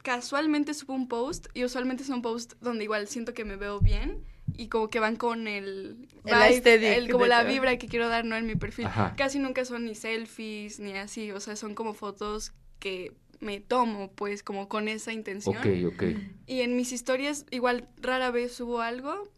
[0.02, 3.80] casualmente subo un post y usualmente es un post donde igual siento que me veo
[3.80, 4.24] bien
[4.58, 7.52] y como que van con el, El vibe, aesthetic el- como la todo.
[7.52, 8.86] vibra que quiero dar no en mi perfil.
[8.88, 9.14] Ajá.
[9.18, 14.12] Casi nunca son ni selfies ni así, o sea, son como fotos que me tomo
[14.14, 15.58] pues como con esa intención.
[15.58, 16.04] Ok, ok.
[16.48, 19.30] Y en mis historias igual rara vez subo algo,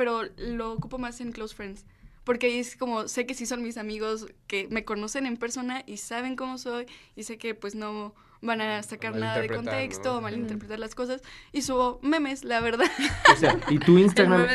[0.00, 1.84] pero lo ocupo más en close friends.
[2.24, 5.82] Porque ahí es como, sé que sí son mis amigos que me conocen en persona
[5.84, 6.86] y saben cómo soy
[7.16, 10.16] y sé que pues no van a sacar nada de contexto ¿no?
[10.16, 11.20] o malinterpretar las cosas.
[11.52, 12.86] Y subo memes, la verdad.
[13.30, 14.46] O sea, ¿y tu Instagram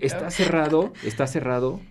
[0.00, 0.94] está cerrado?
[1.02, 1.82] ¿Está cerrado?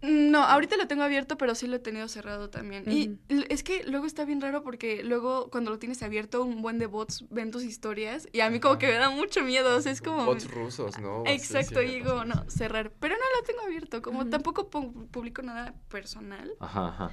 [0.00, 2.84] No, ahorita lo tengo abierto, pero sí lo he tenido cerrado también.
[2.88, 6.78] Y es que luego está bien raro porque luego cuando lo tienes abierto, un buen
[6.78, 9.76] de bots ven tus historias y a mí como que me da mucho miedo.
[9.76, 10.24] O sea, es como...
[10.24, 11.24] Bots rusos, ¿no?
[11.26, 12.92] Exacto, y digo, no, cerrar.
[13.00, 16.52] Pero no lo tengo abierto, como tampoco pu- publico nada personal.
[16.60, 17.10] Ajá, ajá.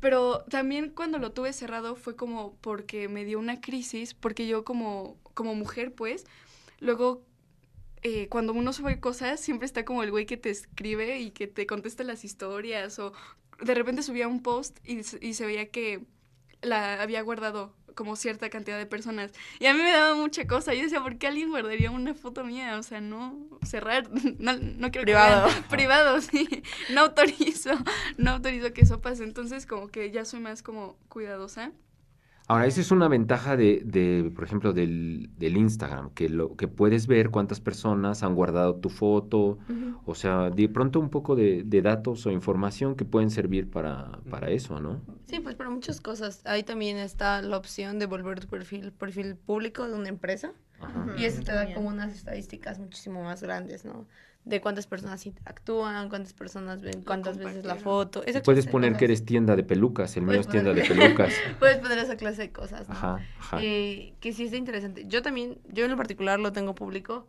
[0.00, 4.62] Pero también cuando lo tuve cerrado fue como porque me dio una crisis, porque yo
[4.62, 6.26] como, como mujer, pues,
[6.80, 7.22] luego
[8.06, 11.46] eh, cuando uno sube cosas, siempre está como el güey que te escribe y que
[11.46, 13.12] te contesta las historias, o
[13.60, 16.04] de repente subía un post y, se- y se veía que
[16.62, 19.32] la había guardado como cierta cantidad de personas.
[19.58, 20.74] Y a mí me daba mucha cosa.
[20.74, 22.78] Yo decía, ¿por qué alguien guardaría una foto mía?
[22.78, 25.46] O sea, no cerrar, no, no quiero que Privado.
[25.46, 25.62] vean.
[25.70, 26.62] Privado, sí.
[26.90, 27.70] No autorizo,
[28.18, 29.24] no autorizo que eso pase.
[29.24, 31.72] Entonces, como que ya soy más como cuidadosa.
[32.48, 36.68] Ahora, esa es una ventaja de, de, por ejemplo, del, del Instagram, que lo que
[36.68, 39.58] puedes ver cuántas personas han guardado tu foto,
[40.04, 44.20] o sea, de pronto un poco de, de datos o información que pueden servir para,
[44.30, 45.00] para eso, ¿no?
[45.26, 46.42] Sí, pues para muchas cosas.
[46.44, 50.52] Ahí también está la opción de volver tu perfil, perfil público de una empresa.
[50.80, 51.16] Ajá.
[51.18, 54.06] Y eso te da como unas estadísticas muchísimo más grandes, ¿no?
[54.46, 58.22] De cuántas personas interactúan, cuántas personas ven, cuántas veces la foto.
[58.24, 61.34] esa Puedes poner que eres tienda de pelucas, el mío es tienda de pelucas.
[61.58, 62.94] Puedes poner esa clase de cosas, ¿no?
[62.94, 63.58] Ajá, ajá.
[63.60, 65.04] Eh, que sí está interesante.
[65.08, 67.26] Yo también, yo en lo particular lo tengo público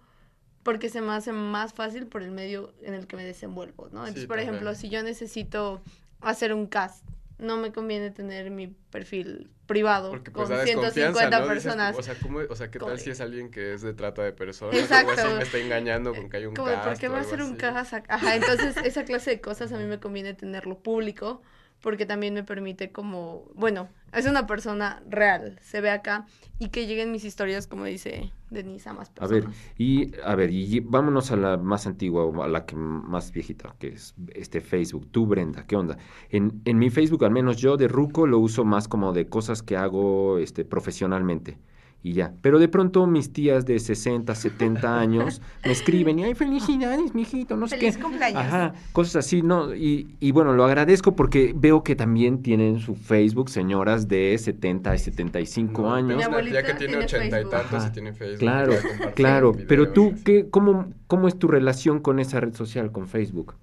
[0.61, 4.01] porque se me hace más fácil por el medio en el que me desenvuelvo, ¿no?
[4.01, 4.53] Entonces, Sí, por también.
[4.55, 5.81] ejemplo, si yo necesito
[6.21, 7.03] hacer un cast,
[7.37, 11.45] no me conviene tener mi perfil privado Porque con pues desconfianza, 150 ¿no?
[11.53, 11.95] Dices, personas.
[11.97, 14.31] o sea, ¿cómo, o sea, ¿qué tal si es alguien que es de trata de
[14.31, 14.75] personas?
[14.75, 15.11] Exacto.
[15.11, 18.05] Así me está engañando con que hay un ¿por qué va a ser un ac-
[18.07, 21.41] Ajá, entonces esa clase de cosas a mí me conviene tenerlo público
[21.81, 26.25] porque también me permite como, bueno, es una persona real, se ve acá
[26.59, 29.73] y que lleguen mis historias, como dice Denise, a más A ver, personas.
[29.77, 33.75] y a ver, y vámonos a la más antigua o a la que más viejita,
[33.79, 35.07] que es este Facebook.
[35.11, 35.97] Tú, Brenda, ¿qué onda?
[36.29, 39.63] En, en mi Facebook, al menos yo de Ruco lo uso más como de cosas
[39.63, 41.59] que hago este profesionalmente.
[42.03, 42.31] Y ya.
[42.41, 47.57] Pero de pronto mis tías de 60, 70 años me escriben y ay, felicidades, mijito,
[47.57, 48.03] no sé Feliz qué.
[48.03, 48.39] cumpleaños.
[48.43, 49.75] Ajá, cosas así, ¿no?
[49.75, 54.95] Y, y bueno, lo agradezco porque veo que también tienen su Facebook señoras de 70
[54.95, 56.17] y 75 No, años.
[56.17, 57.87] Mi Ya, que tiene tiene ochenta y tantos Ajá.
[57.87, 58.39] y tiene Facebook.
[58.39, 58.73] Claro,
[59.15, 59.51] claro.
[59.67, 60.13] Pero tú.
[60.23, 63.55] ¿qué, cómo, ¿cómo es tu relación con esa red social, con Facebook?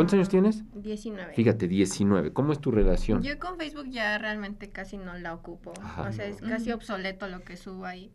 [0.00, 0.62] ¿Cuántos años tienes?
[0.72, 1.34] 19.
[1.34, 2.32] Fíjate, 19.
[2.32, 3.22] ¿Cómo es tu relación?
[3.22, 5.74] Yo con Facebook ya realmente casi no la ocupo.
[5.82, 6.08] Ajá.
[6.08, 8.10] o sea, es casi obsoleto lo que subo ahí.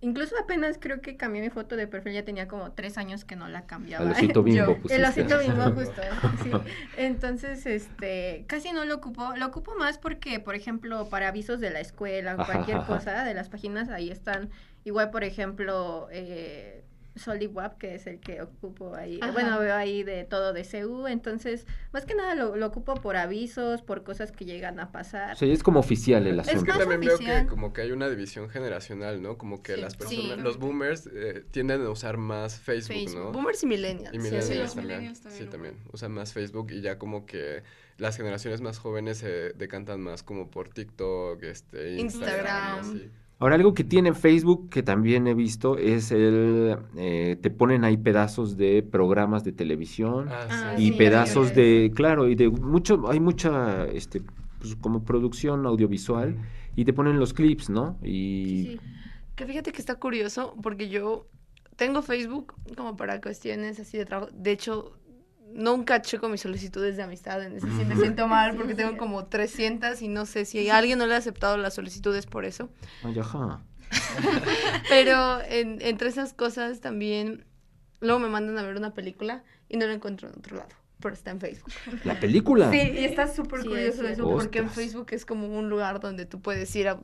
[0.00, 3.36] Incluso apenas creo que cambié mi foto de perfil, ya tenía como tres años que
[3.36, 4.04] no la cambiaba.
[4.04, 4.94] Al osito bimbo Yo.
[4.94, 6.02] El osito bimbo, justo.
[6.42, 6.50] Sí.
[6.96, 9.36] Entonces, este, casi no lo ocupo.
[9.36, 12.86] Lo ocupo más porque, por ejemplo, para avisos de la escuela o cualquier ajá.
[12.96, 14.50] cosa de las páginas, ahí están.
[14.82, 16.82] Igual, por ejemplo, eh,
[17.18, 19.18] SolidWap, que es el que ocupo ahí.
[19.22, 19.32] Ajá.
[19.32, 23.16] Bueno, veo ahí de todo de CU, entonces, más que nada lo, lo ocupo por
[23.16, 25.36] avisos, por cosas que llegan a pasar.
[25.36, 26.72] Sea, es como oficial el Es Es asunto.
[26.72, 29.38] que también veo que como que hay una división generacional, ¿no?
[29.38, 29.80] Como que Sí.
[29.80, 29.98] las Sí.
[29.98, 33.20] personas, los boomers eh, tienden a usar más Facebook, Facebook.
[33.24, 33.32] ¿no?
[33.32, 34.14] Boomers y millennials.
[34.14, 34.54] Y sí, millennials, sí.
[34.54, 34.86] los también.
[34.98, 35.74] millennials también Sí, también.
[35.92, 37.62] Usan más Facebook y ya como que
[37.96, 42.78] las generaciones más jóvenes se decantan más como por TikTok, este, Instagram.
[42.78, 42.78] Instagram.
[42.80, 43.10] así.
[43.40, 46.76] Ahora, algo que tiene Facebook que también he visto es el...
[46.96, 51.54] eh, te ponen ahí pedazos de programas de televisión Ah, Ah, y sí, pedazos sí.
[51.54, 51.92] de...
[51.94, 53.08] Claro, y de mucho...
[53.08, 54.22] Hay mucha, este,
[54.58, 56.36] pues, como producción audiovisual
[56.74, 57.96] y te ponen los clips, ¿no?
[58.02, 58.70] Y...
[58.72, 58.80] Sí,
[59.36, 61.28] Que fíjate que está curioso porque yo
[61.76, 64.32] tengo Facebook como para cuestiones así de trabajo.
[64.34, 64.97] De hecho,
[65.52, 69.26] nunca checo mis solicitudes de amistad en ese sí me siento mal porque tengo como
[69.26, 72.68] 300 y no sé si alguien no le ha aceptado las solicitudes por eso.
[73.02, 73.60] Ay, ajá.
[74.88, 77.44] Pero en- entre esas cosas también
[78.00, 80.68] luego me mandan a ver una película y no la encuentro en otro lado,
[81.00, 81.72] pero está en Facebook.
[82.04, 82.70] La película.
[82.70, 84.70] Sí, y está súper Sí, curioso es eso porque en.
[84.70, 87.00] Facebook es como un lugar donde tú puedes ir a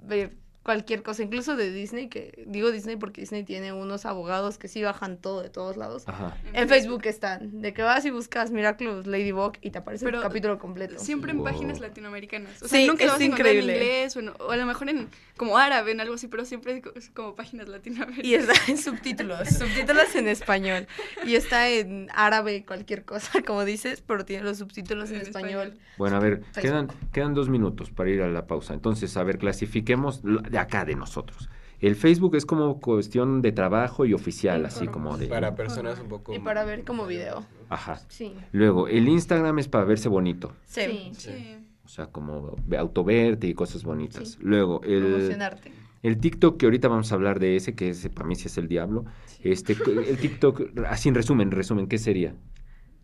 [0.00, 4.66] ver cualquier cosa, incluso de Disney, que digo Disney porque Disney tiene unos abogados que
[4.66, 6.02] sí bajan todo de todos lados.
[6.08, 6.36] Ajá.
[6.54, 10.24] En Facebook están, de que vas y buscas Miraculous Ladybug y te aparece Pero el
[10.24, 10.98] capítulo completo.
[10.98, 11.46] Siempre en Wow.
[11.46, 12.60] páginas latinoamericanas.
[12.62, 13.74] O sea, Sí, nunca lo es vas a encontrar en increíble.
[13.84, 16.78] inglés o, en- o a lo mejor en como árabe, en algo así, pero siempre
[16.78, 18.26] es co- es como páginas latinoamericanas.
[18.26, 20.88] Y está en subtítulos, subtítulos en español.
[21.24, 25.68] Y está en árabe, cualquier cosa, como dices, pero tiene los subtítulos en, En español.
[25.68, 25.78] español.
[25.96, 26.60] Bueno, a ver, Facebook.
[26.62, 28.74] quedan, quedan dos minutos para ir a la pausa.
[28.74, 30.22] Entonces, a ver, clasifiquemos
[30.56, 31.48] de acá de nosotros.
[31.78, 35.26] El Facebook es como cuestión de trabajo y oficial, así como de...
[35.26, 36.32] Para personas un poco...
[36.34, 37.44] Y para ver como video.
[37.68, 38.00] Ajá.
[38.08, 38.32] sí.
[38.52, 40.54] Luego, el Instagram es para verse bonito.
[40.64, 41.10] Sí.
[41.12, 41.30] Sí.
[41.32, 41.56] Sí.
[41.84, 44.30] O sea, como ve- autoverte y cosas bonitas.
[44.32, 44.38] Sí.
[44.40, 45.72] Luego, el, Promocionarte.
[46.02, 48.56] el TikTok, que ahorita vamos a hablar de ese, que ese para mí sí es
[48.56, 49.04] el diablo.
[49.42, 49.74] Este,
[50.08, 52.34] el TikTok, así en resumen, resumen, ¿qué sería?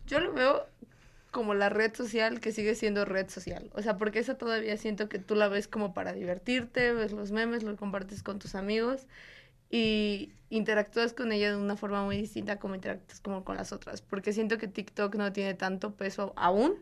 [0.07, 0.63] Yo lo veo
[1.33, 3.69] como la red social que sigue siendo red social.
[3.73, 7.31] O sea, porque esa todavía siento que tú la ves como para divertirte, ves los
[7.31, 9.07] memes, lo compartes con tus amigos
[9.69, 14.03] y interactúas con ella de una forma muy distinta como interactúas como con las otras.
[14.03, 16.75] Porque siento que TikTok no tiene tanto peso aún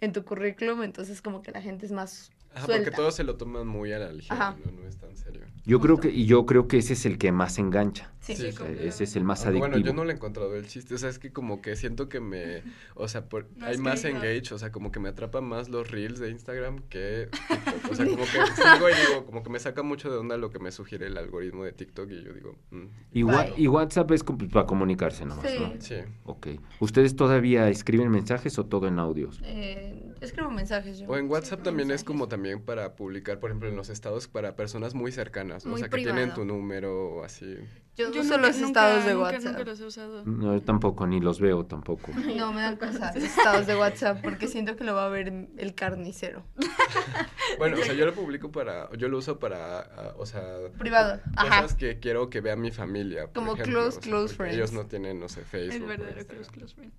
[0.00, 2.84] en tu currículum, entonces como que la gente es más Ajá, suelta.
[2.84, 4.56] porque todos se lo toman muy a la ligera, Ajá.
[4.64, 4.72] ¿no?
[4.82, 5.42] No es tan serio.
[5.64, 8.12] Yo creo que, y yo creo que ese es el que más engancha.
[8.20, 8.62] Sí, Sí, sí.
[8.80, 9.68] Ese es el más adictivo.
[9.68, 12.08] Bueno, yo no le he encontrado el chiste, o sea, es que como que siento
[12.08, 12.62] que me,
[12.94, 15.90] o sea, por- No hay más engage, o sea, como que me atrapa más los
[15.90, 18.26] reels de Instagram que TikTok, o sea, como que
[18.78, 21.16] sigo y digo, como que me saca mucho de onda lo que me sugiere el
[21.16, 23.54] algoritmo de TikTok y yo digo, mm, Y, wa- Bye.
[23.56, 25.58] y WhatsApp es como para comunicarse nomás, Sí.
[25.60, 25.72] ¿no?
[25.80, 25.94] sí.
[26.24, 26.46] Ok.
[26.80, 29.40] ¿Ustedes todavía escriben mensajes o todo en audios?
[29.44, 31.08] Eh, escribo mensajes yo.
[31.08, 34.56] O en WhatsApp también es como también para publicar, por ejemplo, en los estados para
[34.56, 35.70] personas muy cercanas, ¿no?
[35.70, 37.56] o Muy sea, que tienen tu número o así.
[37.94, 39.52] Yo, Yo uso nunca- los nunca- estados de nunca- WhatsApp.
[39.52, 40.24] Nunca los he usado.
[40.24, 42.10] No, yo tampoco, ni los veo tampoco.
[42.36, 45.48] No, me dan cosas los estados de WhatsApp porque siento que lo va a ver
[45.58, 46.44] el carnicero.
[47.58, 50.42] Bueno, o sea, yo lo publico para, yo lo uso para, ah, o sea,
[50.78, 51.62] Privado, ajá.
[51.62, 53.24] cosas que quiero que vea mi familia.
[53.24, 54.84] por Como ejemplo, close, o sea, close porque Ellos friends.
[54.84, 55.74] no tienen, no sé, Facebook.
[55.74, 56.94] El verdadero close, close friends.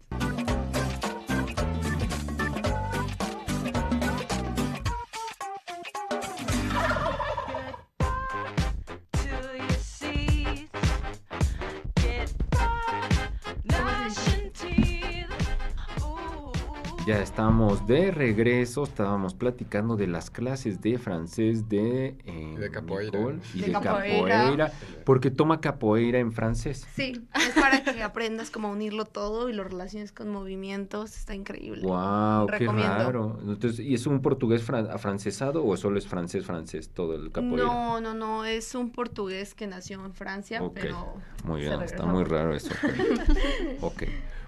[17.38, 23.18] Estamos de regreso, estábamos platicando de las clases de francés de, eh, De capoeira.
[23.18, 24.38] Nicole y De de, capoeira.
[24.38, 24.72] capoeira,
[25.04, 26.86] porque toma capoeira en francés.
[26.96, 31.18] Sí, es para que aprendas como a unirlo todo y lo relaciones con movimientos.
[31.18, 31.82] Está increíble.
[31.82, 32.94] Wow, qué Recomiendo.
[32.98, 33.40] raro.
[33.48, 37.64] Entonces, ¿y es un portugués fran- afrancesado o solo es francés francés todo el capoeira?
[37.66, 41.16] No, no, no, es un portugués que nació en Francia, pero
[41.46, 42.70] Muy bien, está muy raro eso.
[42.80, 43.04] pero-
[43.88, 44.04] ok.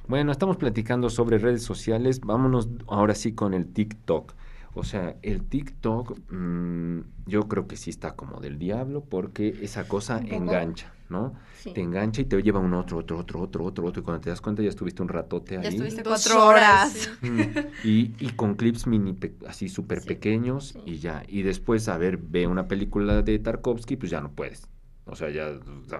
[0.07, 2.19] Bueno, estamos platicando sobre redes sociales.
[2.21, 4.33] Vámonos ahora sí con el TikTok.
[4.75, 9.87] O sea, el TikTok, mm, yo creo que sí está como del diablo porque esa
[9.87, 11.33] cosa engancha, ¿no?
[11.57, 11.71] Sí.
[11.73, 14.01] Te engancha y te lleva un otro, otro, otro, otro, otro, otro.
[14.01, 15.63] Y cuando te das cuenta ya estuviste un ratote ahí.
[15.63, 16.91] Ya estuviste cuatro horas.
[16.91, 17.09] sí.
[17.25, 20.79] Mm, y, y con clips mini, pe- así súper Sí, pequeños sí.
[20.85, 21.23] y ya.
[21.27, 24.67] Y después, a ver, ve una película de Tarkovsky, pues ya no puedes.
[25.05, 25.51] O sea, ya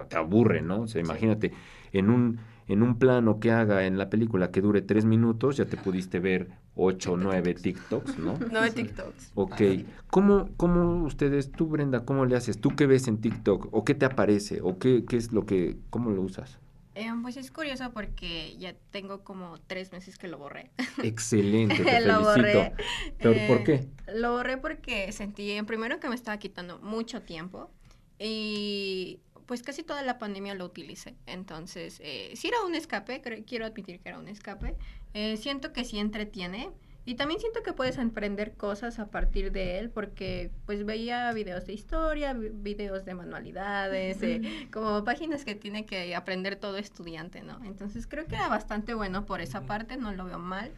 [0.08, 0.82] te aburre, ¿no?
[0.82, 1.52] O sea, imagínate,
[1.92, 5.66] en un, en un plano que haga en la película que dure tres minutos, ya
[5.66, 8.34] te pudiste ver ocho o nueve TikToks, ¿no?
[8.50, 9.32] Nueve TikToks.
[9.34, 9.60] Ok,
[10.08, 12.60] ¿Cómo, ¿cómo ustedes, tú Brenda, cómo le haces?
[12.60, 13.68] ¿Tú qué ves en TikTok?
[13.72, 14.60] ¿O qué te aparece?
[14.62, 16.58] ¿O qué, qué es lo que, cómo lo usas?
[16.94, 20.70] Eh, pues es curioso porque ya tengo como tres meses que lo borré.
[21.02, 22.58] Excelente, te Lo felicito.
[22.58, 22.72] borré.
[23.18, 23.88] ¿Pero Eh, por qué?
[24.14, 27.70] Lo borré porque sentí, en primero que me estaba quitando mucho tiempo
[28.18, 31.14] y pues casi toda la pandemia lo utilicé.
[31.26, 34.74] Entonces, eh, sí era un escape, quiero admitir que era un escape.
[35.14, 36.70] Eh, siento que sí entretiene.
[37.08, 41.64] Y también siento que puedes aprender cosas a partir de él, porque pues veía videos
[41.64, 47.42] de historia, vi- videos de manualidades, de- como páginas que tiene que aprender todo estudiante,
[47.42, 47.64] ¿no?
[47.64, 50.72] Entonces creo que era bastante bueno por esa parte, no lo veo mal.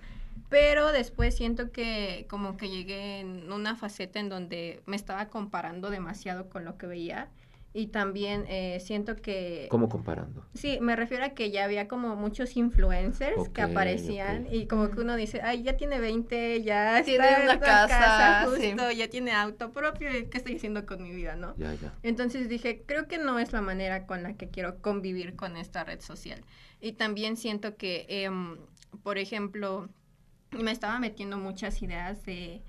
[0.51, 5.89] Pero después siento que como que llegué en una faceta en donde me estaba comparando
[5.91, 7.29] demasiado con lo que veía.
[7.75, 9.69] Y también eh, siento que...
[9.71, 10.45] ¿Cómo comparando?
[10.55, 15.01] Sí, me refiero a que ya había como muchos influencers que aparecían y como que
[15.01, 18.71] uno dice, ay, ya tiene 20, ya Tiene está en una casa, sí.
[18.71, 21.55] justo, ya tiene auto propio, ¿qué estoy haciendo con mi vida, no?
[21.57, 21.95] Ya, ya.
[22.03, 25.85] Entonces dije, creo que no es la manera con la que quiero convivir con esta
[25.85, 26.43] red social.
[26.81, 28.57] Y también siento que, em,
[29.03, 29.89] por ejemplo,
[30.53, 32.63] me estaba metiendo muchas ideas de,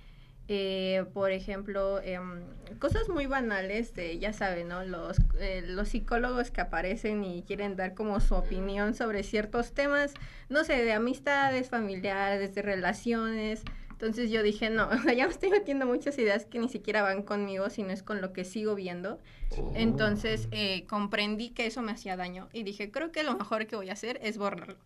[0.52, 2.42] eh, por ejemplo, em,
[2.80, 4.84] cosas muy banales de, ya saben, ¿no?
[4.84, 10.16] Los, eh, los psicólogos que aparecen y quieren dar como su opinión sobre ciertos temas,
[10.50, 13.62] no sé, de amistades, familiares, de relaciones.
[13.92, 17.04] Entonces yo dije, no, o sea, ya me estoy metiendo muchas ideas que ni siquiera
[17.04, 19.20] van conmigo, sino es con lo que sigo viendo.
[19.56, 19.72] Oh.
[19.76, 23.76] Entonces eh, comprendí que eso me hacía daño y dije, creo que lo mejor que
[23.76, 24.78] voy a hacer es borrarlo.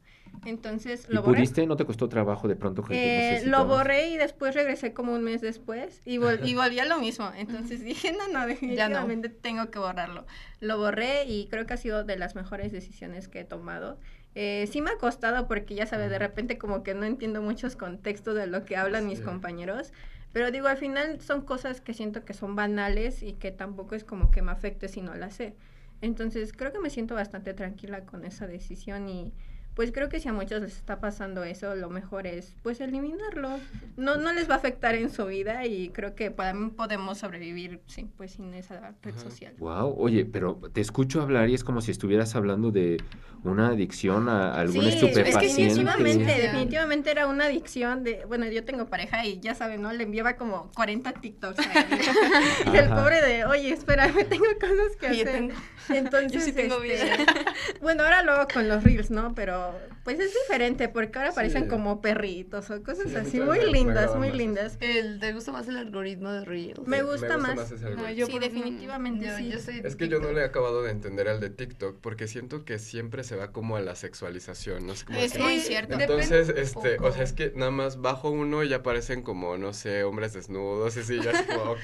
[0.45, 1.37] Entonces ¿Y lo borré.
[1.37, 1.65] pudiste?
[1.65, 5.23] ¿No te costó trabajo de pronto que Eh, lo borré y después regresé como un
[5.23, 7.31] mes después y, vol- y volví a lo mismo.
[7.37, 10.25] Entonces dije, no, no, definitivamente tengo que borrarlo.
[10.59, 13.97] Lo borré y creo que ha sido de las mejores decisiones que he tomado.
[14.35, 17.75] Eh, sí me ha costado porque ya sabes, de repente como que no entiendo muchos
[17.75, 19.93] contextos de lo que hablan mis compañeros.
[20.33, 24.03] Pero digo, al final son cosas que siento que son banales y que tampoco es
[24.03, 25.53] como que me afecte si no las sé.
[26.01, 29.31] Entonces creo que me siento bastante tranquila con esa decisión y
[29.75, 33.59] pues creo que si a muchos les está pasando eso, lo mejor es pues eliminarlo.
[33.97, 38.07] No, no les va a afectar en su vida y creo que podemos sobrevivir sí,
[38.17, 39.23] pues sin esa red Ajá.
[39.23, 39.53] social.
[39.57, 42.97] Wow, oye, pero te escucho hablar y es como si estuvieras hablando de
[43.43, 45.63] una adicción a algún Sí, es que estupefaciente.
[45.83, 49.91] definitivamente, definitivamente era una adicción de, bueno, yo tengo pareja y ya saben, ¿no?
[49.91, 51.85] Le enviaba como 40 TikToks a él.
[52.73, 55.31] y el pobre de, oye, espérame, tengo cosas que Yo hacer.
[55.31, 55.55] tengo-
[55.89, 57.17] Entonces, Yo sí tengo este, vida.
[57.81, 59.33] bueno, ahora luego con los reels, ¿no?
[59.35, 59.62] Pero
[60.03, 61.33] pues es diferente porque ahora Sí.
[61.33, 64.77] aparecen como perritos o cosas Sí, así muy lindas, muy más lindas.
[64.79, 66.87] El, ¿Te gusta más el algoritmo de Reels?
[66.87, 67.59] Me gusta más.
[67.71, 68.15] ese No, algoritmo.
[68.15, 69.49] yo sí, definitivamente Yo, sí.
[69.51, 72.27] yo soy Es que yo no le he acabado de entender al de TikTok porque
[72.27, 75.93] siento que siempre se va como a la sexualización, no sé cómo Es muy cierto.
[75.99, 79.57] Entonces, Depende este, o sea, es que nada más bajo uno y ya aparecen como,
[79.57, 81.79] no sé, hombres desnudos y así, yo así como, ok,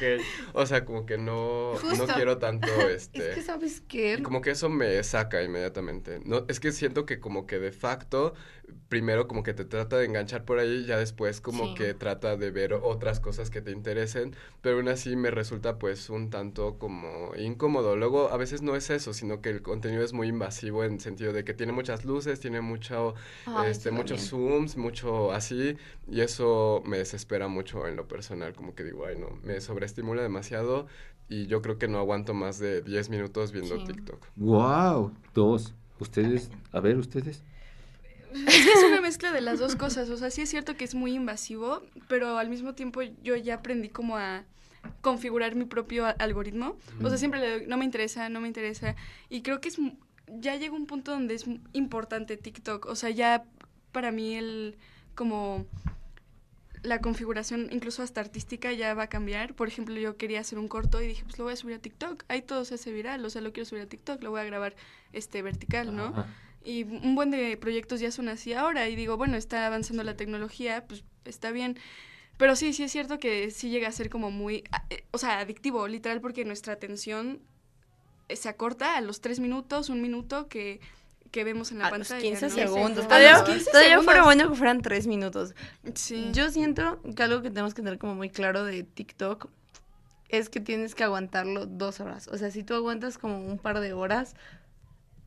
[0.54, 4.16] o sea, como que no, no quiero tanto, este, Es que, ¿sabes qué?
[4.20, 6.20] y como que eso me saca inmediatamente.
[6.26, 8.34] No, es que siento que como que de facto,
[8.88, 11.74] primero como que te trata de enganchar por ahí, ya después como Sí.
[11.76, 16.10] que trata de ver otras cosas que te interesen, pero aún así me resulta pues
[16.10, 17.96] un tanto como incómodo.
[17.96, 21.34] Luego a veces no es eso, sino que el contenido es muy invasivo en sentido
[21.34, 24.50] de que tiene muchas luces, tiene mucho, Ay, este, sí, muchos también.
[24.52, 25.78] zooms, mucho así,
[26.08, 30.22] y eso me desespera mucho en lo personal, como que digo, ay no, me sobreestimula
[30.22, 30.88] demasiado
[31.28, 33.84] y yo creo que no aguanto más de 10 minutos viendo Sí.
[33.86, 34.26] TikTok.
[34.36, 35.74] Wow, dos.
[36.00, 37.44] Ustedes, a ver, ustedes.
[38.34, 40.10] Es que es una mezcla de las dos cosas.
[40.10, 43.56] O sea, sí es cierto que es muy invasivo, pero al mismo tiempo yo ya
[43.56, 44.44] aprendí como a
[45.02, 46.78] configurar mi propio algoritmo.
[47.04, 48.96] O sea, siempre le doy, no me interesa, no me interesa.
[49.30, 49.78] Y creo que es,
[50.28, 52.86] ya llega un punto donde es importante TikTok.
[52.86, 53.44] O sea, ya
[53.92, 54.78] para mí el,
[55.16, 55.66] como
[56.82, 59.54] la configuración, incluso hasta artística, ya va a cambiar.
[59.54, 61.80] Por ejemplo, yo quería hacer un corto y dije, pues lo voy a subir a
[61.80, 62.24] TikTok.
[62.28, 64.46] Ahí todo se hace viral, o sea, lo quiero subir a TikTok, lo voy a
[64.46, 64.76] grabar
[65.12, 66.06] este vertical, ¿no?
[66.08, 66.28] Ajá.
[66.64, 68.90] Y un buen de proyectos ya son así ahora.
[68.90, 71.78] Y digo, bueno, está avanzando la tecnología, pues está bien.
[72.38, 75.40] Pero sí, sí es cierto que sí llega a ser como muy, eh, o sea,
[75.40, 77.42] adictivo, literal, porque nuestra atención
[78.30, 80.80] se acorta a los tres minutos, un minuto que,
[81.32, 82.22] que vemos en la A los pantalla.
[82.22, 82.54] 15 ¿no?
[82.54, 83.06] segundos.
[83.06, 84.06] Todavía, los 15 todavía segundos.
[84.06, 85.54] fuera bueno que fueran tres minutos.
[85.96, 86.30] Sí.
[86.32, 89.50] Yo siento que algo que tenemos que tener como muy claro de TikTok
[90.30, 92.28] es que tienes que aguantarlo dos horas.
[92.28, 94.36] O sea, si tú aguantas como un par de horas,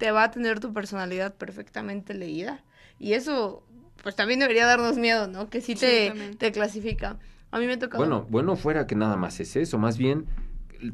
[0.02, 2.64] te va a tener tu personalidad perfectamente leída.
[2.98, 3.62] Y eso,
[4.02, 5.48] pues también debería darnos miedo, ¿no?
[5.48, 7.20] Que sí te, te clasifica.
[7.52, 7.98] A mí me toca...
[7.98, 10.26] Bueno, bueno fuera que nada más es eso, más bien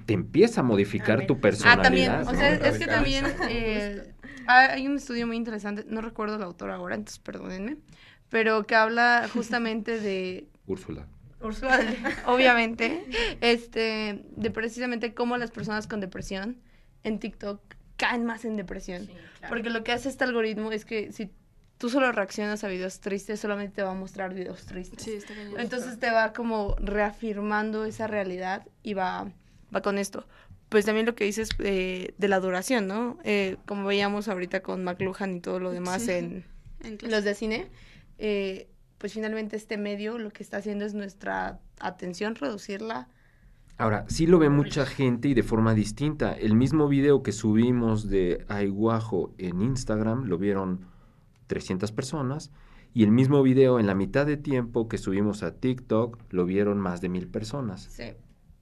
[0.05, 1.81] te empieza a modificar tu personalidad.
[1.81, 2.13] Ah, también.
[2.13, 2.39] O ¿no?
[2.39, 4.13] sea, es que también eh,
[4.47, 7.79] hay hay un estudio muy interesante, no recuerdo el autor ahora, entonces perdónenme,
[8.29, 11.07] pero que habla justamente de Úrsula.
[11.41, 11.81] Úrsula,
[12.27, 13.07] obviamente,
[13.41, 16.59] este, de precisamente cómo las personas con depresión
[17.05, 19.07] en TikTok caen más en depresión.
[19.51, 21.31] Porque lo que hace este algoritmo es que si
[21.77, 25.03] tú solo reaccionas a videos tristes, solamente te va a mostrar videos tristes.
[25.03, 25.33] Sí, está.
[25.61, 29.31] Entonces te va como reafirmando esa realidad y va,
[29.75, 30.27] va con esto.
[30.71, 33.19] pues también lo que dices eh, de la duración, ¿no?
[33.25, 36.13] Eh, como veíamos ahorita con McLuhan y todo lo demás Sí.
[36.13, 36.45] en
[37.11, 37.69] los de cine,
[38.19, 38.69] eh,
[38.99, 43.09] pues finalmente este medio lo que está haciendo es nuestra atención, reducirla.
[43.79, 46.33] Ahora, sí lo ve mucha gente y de forma distinta.
[46.33, 50.81] El mismo video que subimos de Aiguajo en Instagram lo vieron
[51.47, 52.51] 300 personas
[52.93, 56.79] y el mismo video en la mitad de tiempo que subimos a TikTok lo vieron
[56.81, 57.85] más de mil personas.
[57.91, 58.15] Sí.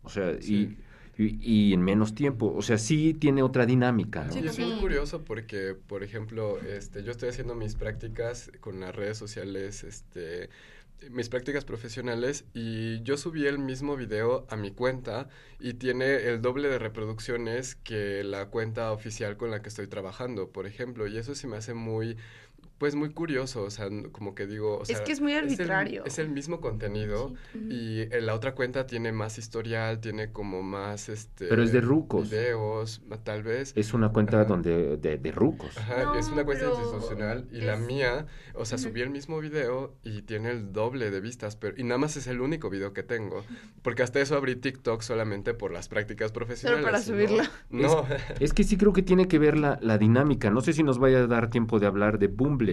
[0.03, 0.77] O sea, Sí.
[1.17, 1.39] y, y,
[1.71, 2.53] y en menos tiempo.
[2.55, 4.25] O sea, sí tiene otra dinámica.
[4.27, 4.33] ¿no?
[4.33, 8.81] Sí, Y es muy curioso porque, por ejemplo, este, yo estoy haciendo mis prácticas con
[8.81, 10.51] las redes sociales, este,
[11.11, 15.29] mis prácticas profesionales y yo subí el mismo video a mi cuenta
[15.61, 20.51] y tiene el doble de reproducciones que la cuenta oficial con la que estoy trabajando,
[20.51, 22.17] por ejemplo, y eso se me hace muy,
[22.79, 26.05] pues muy curioso, o sea, como que digo, o Es sea, que es muy arbitrario.
[26.05, 31.09] Es el, mismo contenido y en la otra cuenta tiene más historial, tiene como más,
[31.09, 31.47] este...
[31.47, 32.29] Pero es de rucos.
[32.31, 33.73] Videos, tal vez.
[33.77, 34.49] Es una cuenta Ajá.
[34.49, 35.77] donde de, de rucos.
[35.79, 39.39] Ajá, No, es una cuenta institucional y la es- mía, o sea, subí el mismo
[39.41, 42.93] video y tiene el doble de vistas, pero y nada más es el único video
[42.93, 43.45] que tengo,
[43.83, 46.85] porque hasta eso abrí TikTok solamente por las prácticas profesionales.
[46.85, 47.05] para ¿no?
[47.05, 47.43] subirlo.
[47.71, 48.05] No,
[48.41, 50.51] Es que sí creo que tiene que ver la, la dinámica.
[50.51, 52.66] No sé si nos vaya a dar tiempo de hablar de Bumble,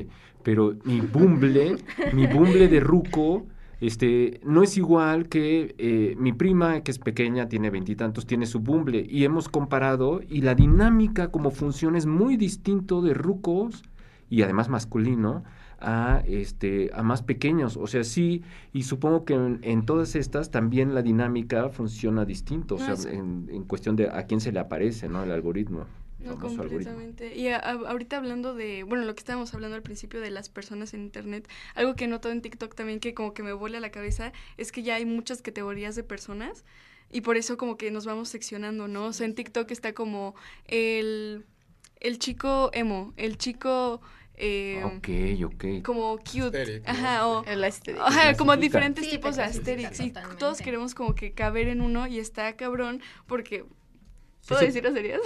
[0.43, 1.77] pero mi Bumble,
[2.13, 3.45] mi Bumble de Ruco,
[3.79, 8.59] este, no es igual que eh, mi prima, que es pequeña, tiene veintitantos, tiene su
[8.59, 9.05] Bumble.
[9.09, 13.83] Y hemos comparado y la dinámica como funciona es muy distinto de Rucos
[14.29, 15.43] y además masculino
[15.79, 18.41] a este a más pequeños o sea sí
[18.71, 23.49] y supongo que en, en todas estas también la dinámica funciona distinto o sea en,
[23.51, 25.85] en cuestión de a quién se le aparece no el algoritmo
[26.23, 26.95] No, algoritmo.
[26.95, 27.35] completamente.
[27.35, 30.49] Y a- a- ahorita hablando de, bueno, lo que estábamos hablando al principio de las
[30.49, 33.91] personas en Internet, algo que noto en TikTok también que como que me vuela la
[33.91, 36.63] cabeza es que ya hay muchas categorías de personas
[37.11, 39.05] y por eso como que nos vamos seccionando, ¿no?
[39.05, 40.35] O sea, en TikTok está como
[40.67, 41.45] el,
[41.99, 44.01] el chico emo, el chico
[44.35, 47.43] eh, ok ok como cute, ajá, o...
[47.45, 47.63] El.
[47.63, 50.39] Ajá, como diferentes Sí, tipos de aesthetics y totalmente.
[50.39, 53.65] todos queremos como que caber en uno y está cabrón porque...
[54.47, 54.67] ¿Puedo sí.
[54.67, 55.21] decir groserías?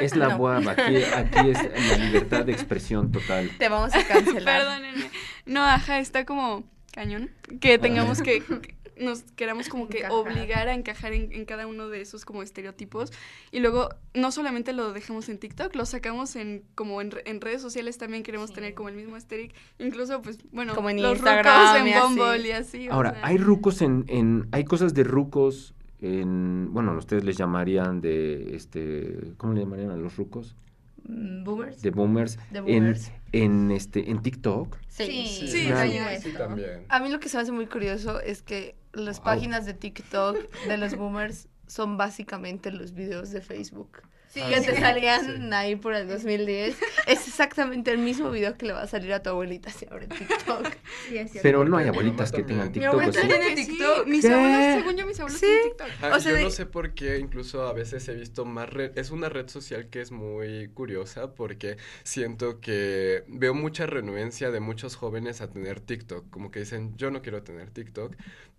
[0.00, 0.48] es la No.
[0.70, 1.58] aquí aquí es
[1.98, 4.60] la libertad de expresión total Te vamos a cancelar.
[4.62, 5.10] Perdónenme.
[5.46, 7.30] No, ajá, está como cañón.
[7.60, 10.16] Que tengamos que, que nos queramos como que Encajar.
[10.16, 13.12] obligar a encajar en, en cada uno de esos como estereotipos.
[13.50, 17.62] Y luego, no solamente lo dejamos en TikTok, lo sacamos en como en, en redes
[17.62, 18.54] sociales también queremos Sí.
[18.56, 19.54] tener como el mismo aesthetic.
[19.78, 22.06] Incluso, pues, bueno, Como en los Instagram rucos y en así.
[22.08, 22.88] Bumble y así.
[22.88, 23.26] o ahora sea.
[23.26, 29.32] hay rucos en, en hay cosas de rucos en bueno ustedes les llamarían de este
[29.36, 30.56] cómo le llamarían a los rucos
[31.02, 31.80] Mm, Boomers.
[31.80, 33.10] de boomers, De en boomers.
[33.32, 35.06] en este en TikTok Sí.
[35.26, 35.48] Sí, Sí,
[36.20, 36.84] sí, también.
[36.90, 39.24] A mí lo que se me hace muy curioso es que las Wow.
[39.24, 40.36] páginas de TikTok
[40.68, 44.02] de los boomers son básicamente los videos de Facebook.
[44.32, 45.50] Sí, que te salían Sí.
[45.52, 46.76] ahí por el 2010.
[47.08, 50.06] Es exactamente el mismo video que le va a salir a tu abuelita si abre
[50.06, 50.66] TikTok.
[51.08, 51.40] sí, es cierto.
[51.42, 52.70] pero no hay Mi abuelitas que tengan.
[52.70, 53.28] TikTok abuelita ¿o sí?
[53.28, 54.06] tiene TikTok.
[54.06, 54.32] Mis ¿Qué?
[54.32, 55.46] abuelos, según yo, mis abuelos Sí.
[55.46, 55.88] tienen TikTok.
[56.14, 58.96] O sea, yo de- no sé por qué, incluso a veces he visto más red,
[58.96, 64.60] es una red social que es muy curiosa porque siento que veo mucha renuencia de
[64.60, 68.14] muchos jóvenes a tener TikTok, como que dicen, yo no quiero tener TikTok,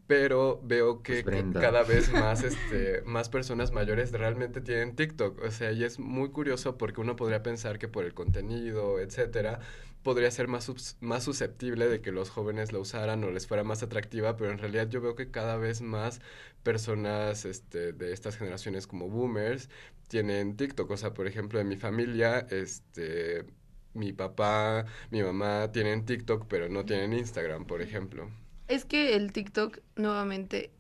[0.07, 5.51] pero veo que, Pues cada vez más, este, más personas mayores realmente tienen TikTok, o
[5.51, 9.59] sea, y es muy curioso porque uno podría pensar que por el contenido, etcétera,
[10.03, 13.83] podría ser más, más susceptible de que los jóvenes lo usaran o les fuera más
[13.83, 16.21] atractiva, pero en realidad yo veo que cada vez más
[16.63, 19.69] personas este, de estas generaciones como boomers
[20.07, 20.89] tienen TikTok.
[20.91, 23.45] O sea, por ejemplo, en mi familia, este,
[23.93, 28.29] mi papá, mi mamá tienen TikTok, pero no tienen Instagram, por ejemplo.
[28.67, 30.71] Es que el TikTok nuevamente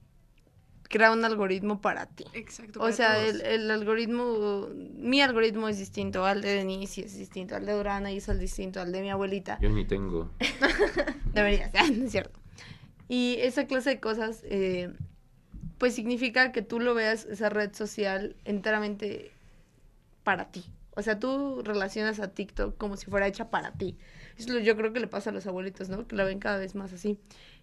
[0.91, 2.25] crea un algoritmo para ti.
[2.33, 2.79] Exacto.
[2.79, 3.29] O para sea, todos.
[3.29, 7.73] el, el algoritmo, mi algoritmo es distinto al de Denise y es distinto al de
[7.73, 9.57] Durana y es al distinto al de mi abuelita.
[9.61, 10.29] yo ni tengo
[11.33, 12.39] Deberías, no es cierto.
[13.07, 14.93] Y esa clase de cosas, eh,
[15.77, 19.31] pues significa que tú lo veas, esa red social, enteramente
[20.23, 20.65] para ti.
[20.95, 23.97] O sea, tú relacionas a TikTok como si fuera hecha para ti.
[24.37, 26.07] Eso yo creo que le pasa a los abuelitos, ¿no?
[26.07, 27.17] Que la ven cada vez más así.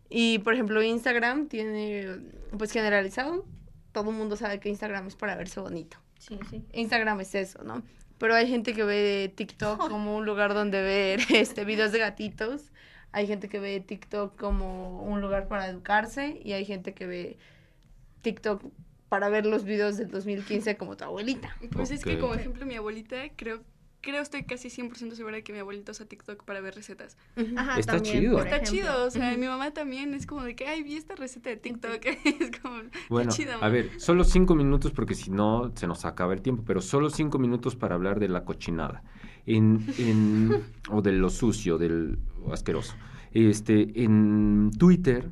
[0.09, 2.19] Y, por ejemplo, Instagram tiene,
[2.57, 3.45] pues generalizado,
[3.93, 5.99] todo el mundo sabe que Instagram es para verse bonito.
[6.19, 6.65] Sí, sí.
[6.73, 7.83] Instagram es eso, ¿no?
[8.19, 12.73] Pero hay gente que ve TikTok como un lugar donde ver este videos de gatitos.
[13.13, 17.39] Hay gente que ve TikTok como un lugar para educarse y hay gente que ve
[18.23, 18.63] TikTok
[19.09, 21.57] para ver los videos del 2015 como tu abuelita.
[21.73, 23.63] Pues es que como ejemplo mi abuelita creo
[24.01, 27.17] creo, estoy casi 100% segura de que mi abuelito usa TikTok para ver recetas.
[27.57, 28.39] Ajá, Está también, chido.
[28.39, 28.71] Está ejemplo.
[28.73, 31.57] chido, o sea, mi mamá también es como de que, ay, vi esta receta de
[31.57, 32.05] TikTok.
[32.41, 33.31] es como, Bueno,
[33.61, 37.11] a ver, solo cinco minutos porque si no se nos acaba el tiempo, pero solo
[37.11, 39.03] cinco minutos para hablar de la cochinada.
[39.47, 42.19] En, en, o de lo sucio, del
[42.53, 42.95] asqueroso.
[43.33, 45.31] Este, en Twitter,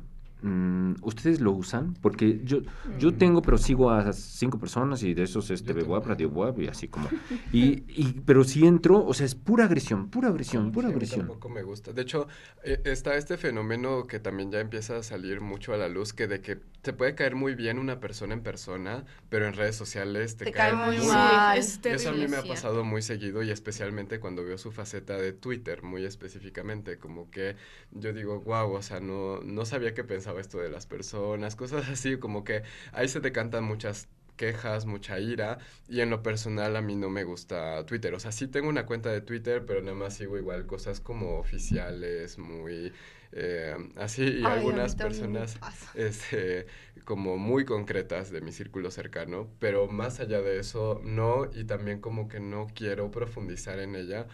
[1.01, 1.93] ¿ustedes lo usan?
[2.01, 2.59] Porque yo,
[2.97, 5.85] yo tengo, pero sigo a cinco personas y de esos, este, también.
[6.05, 7.09] radio web y así como.
[7.51, 10.97] Y, y, pero si entro, o sea, es pura agresión, pura agresión, pura Sí, a
[10.97, 11.15] mí agresión.
[11.15, 11.91] tampoco me gusta.
[11.93, 12.27] De hecho,
[12.63, 16.27] eh, está este fenómeno que también ya empieza a salir mucho a la luz, que
[16.27, 20.37] de que te puede caer muy bien una persona en persona, pero en redes sociales
[20.37, 21.57] te, Te cae muy mal.
[21.57, 25.17] es eso a mí me ha pasado muy seguido y especialmente cuando veo su faceta
[25.17, 27.55] de Twitter, muy específicamente, como que
[27.91, 31.89] yo digo, wow, o sea, no, no sabía que pensaba esto de las personas, cosas
[31.89, 32.63] así, como que
[32.93, 34.07] ahí se decantan muchas
[34.37, 35.57] quejas, mucha ira
[35.89, 38.85] y en lo personal a mí no me gusta Twitter, o sea, sí tengo una
[38.85, 42.93] cuenta de Twitter, pero nada más sigo igual cosas como oficiales, muy
[43.31, 45.59] eh, así y Ay, algunas personas
[45.93, 46.67] este,
[47.05, 51.99] como muy concretas de mi círculo cercano, pero más allá de eso, no, y también
[52.01, 54.27] como que no quiero profundizar en ella,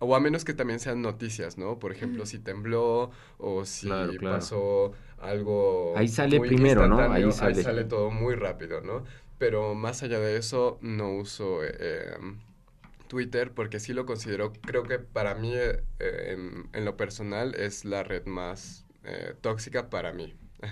[0.00, 1.78] o a menos que también sean noticias, ¿no?
[1.78, 4.36] Por ejemplo, si tembló o si Claro, claro.
[4.36, 5.94] pasó algo...
[5.96, 6.96] Ahí sale muy primero, ¿no?
[6.96, 7.62] instantáneo, Ahí sale.
[7.62, 9.04] sale todo muy rápido, ¿no?
[9.38, 11.60] Pero más allá de eso, no uso...
[11.64, 12.16] eh,
[13.08, 17.54] Twitter porque sí lo considero, creo que para mí eh, eh, en, en lo personal
[17.54, 20.34] es la red más eh, tóxica para mí.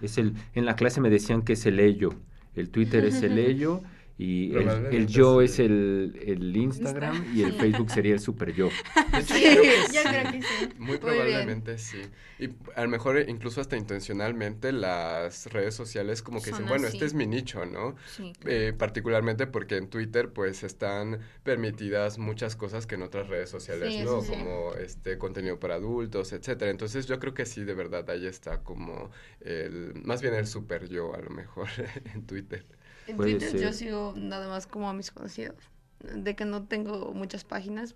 [0.00, 2.10] Es el, en la clase me decían que es el ello.
[2.54, 3.82] El Twitter es el ello
[4.16, 4.54] y
[4.90, 8.78] el, yo es el, el Instagram y el Facebook sería el super yo.
[9.12, 10.08] Hecho, Sí, creo que Yo sí.
[10.08, 10.72] creo que sí.
[10.78, 12.10] Muy Muy probablemente sí.
[12.38, 16.86] Y a lo mejor incluso hasta intencionalmente las redes sociales como que Son dicen, bueno,
[16.86, 17.96] este es mi nicho, ¿no?
[18.04, 18.32] Sí.
[18.44, 23.94] Eh, particularmente porque en Twitter pues están permitidas muchas cosas que en otras redes sociales
[23.94, 26.70] Sí, no, como este contenido para adultos, etcétera.
[26.70, 29.10] Entonces yo creo que sí, de verdad, ahí está como
[29.40, 31.68] el, más bien el super yo a lo mejor
[32.14, 32.64] en Twitter.
[33.06, 33.60] En Puede Twitter ser.
[33.60, 35.56] yo sigo nada más como a mis conocidos.
[36.00, 37.94] De que no tengo muchas páginas.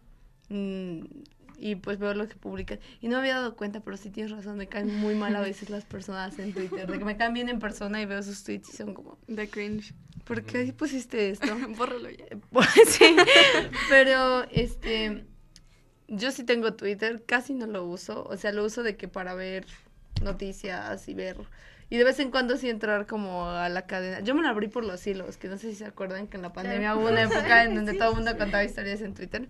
[0.49, 1.01] mm,
[1.61, 2.79] y pues veo lo que publican.
[3.01, 5.41] Y no me había dado cuenta, pero sí tienes razón, me caen muy mal a
[5.41, 6.89] veces las personas en Twitter.
[6.89, 9.51] De que me caen bien en persona y veo sus tweets y son como, De
[9.51, 9.93] cringe.
[10.25, 11.49] ¿por qué pusiste esto?
[11.77, 12.27] Bórralo ya.
[12.53, 13.17] Pues sí,
[13.89, 15.25] pero este,
[16.07, 19.35] yo sí tengo Twitter, casi no lo uso, o sea, lo uso de que para
[19.35, 19.67] ver
[20.23, 21.39] noticias y ver,
[21.91, 24.21] y de vez en cuando sí entrar como a la cadena.
[24.21, 26.43] Yo me la abrí por los hilos, que no sé si se acuerdan que en
[26.43, 29.49] la pandemia hubo una época en donde todo el mundo contaba historias en Twitter.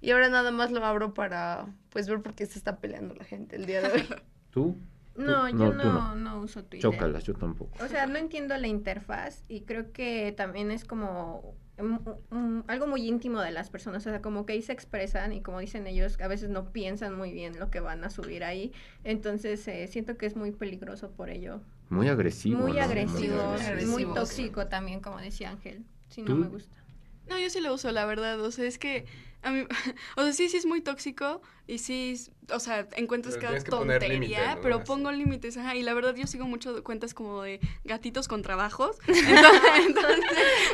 [0.00, 3.24] Y ahora nada más lo abro para, pues, ver por qué se está peleando la
[3.24, 4.06] gente el día de hoy.
[4.50, 4.76] ¿Tú?
[5.16, 6.80] No, Tú- yo no, no, no uso Twitter.
[6.90, 7.82] Chócalas, yo tampoco.
[7.82, 11.54] O sea, no entiendo la interfaz y creo que también es como
[12.66, 15.60] algo muy íntimo de las personas, o sea, como que ahí se expresan y como
[15.60, 18.72] dicen ellos, a veces no piensan muy bien lo que van a subir ahí,
[19.04, 21.60] entonces eh, siento que es muy peligroso por ello.
[21.88, 22.60] Muy agresivo.
[22.60, 22.82] muy ¿no?
[22.82, 23.92] agresivo, agresivo.
[23.92, 26.76] muy tóxico también, como decía Ángel, si no me gusta.
[27.28, 28.40] No, yo sí lo uso, la verdad.
[28.40, 29.06] O sea, es que
[29.42, 29.64] a mí,
[30.16, 33.64] o sea, sí, sí es muy tóxico y sí, es- o sea, encuentras Pero cada
[33.64, 34.60] tontería, límite, ¿no?
[34.60, 35.74] pero pongo límites, ajá.
[35.74, 38.96] Y la verdad yo sigo mucho cuentas como de gatitos con trabajos.
[39.06, 40.24] Entonces, entonces,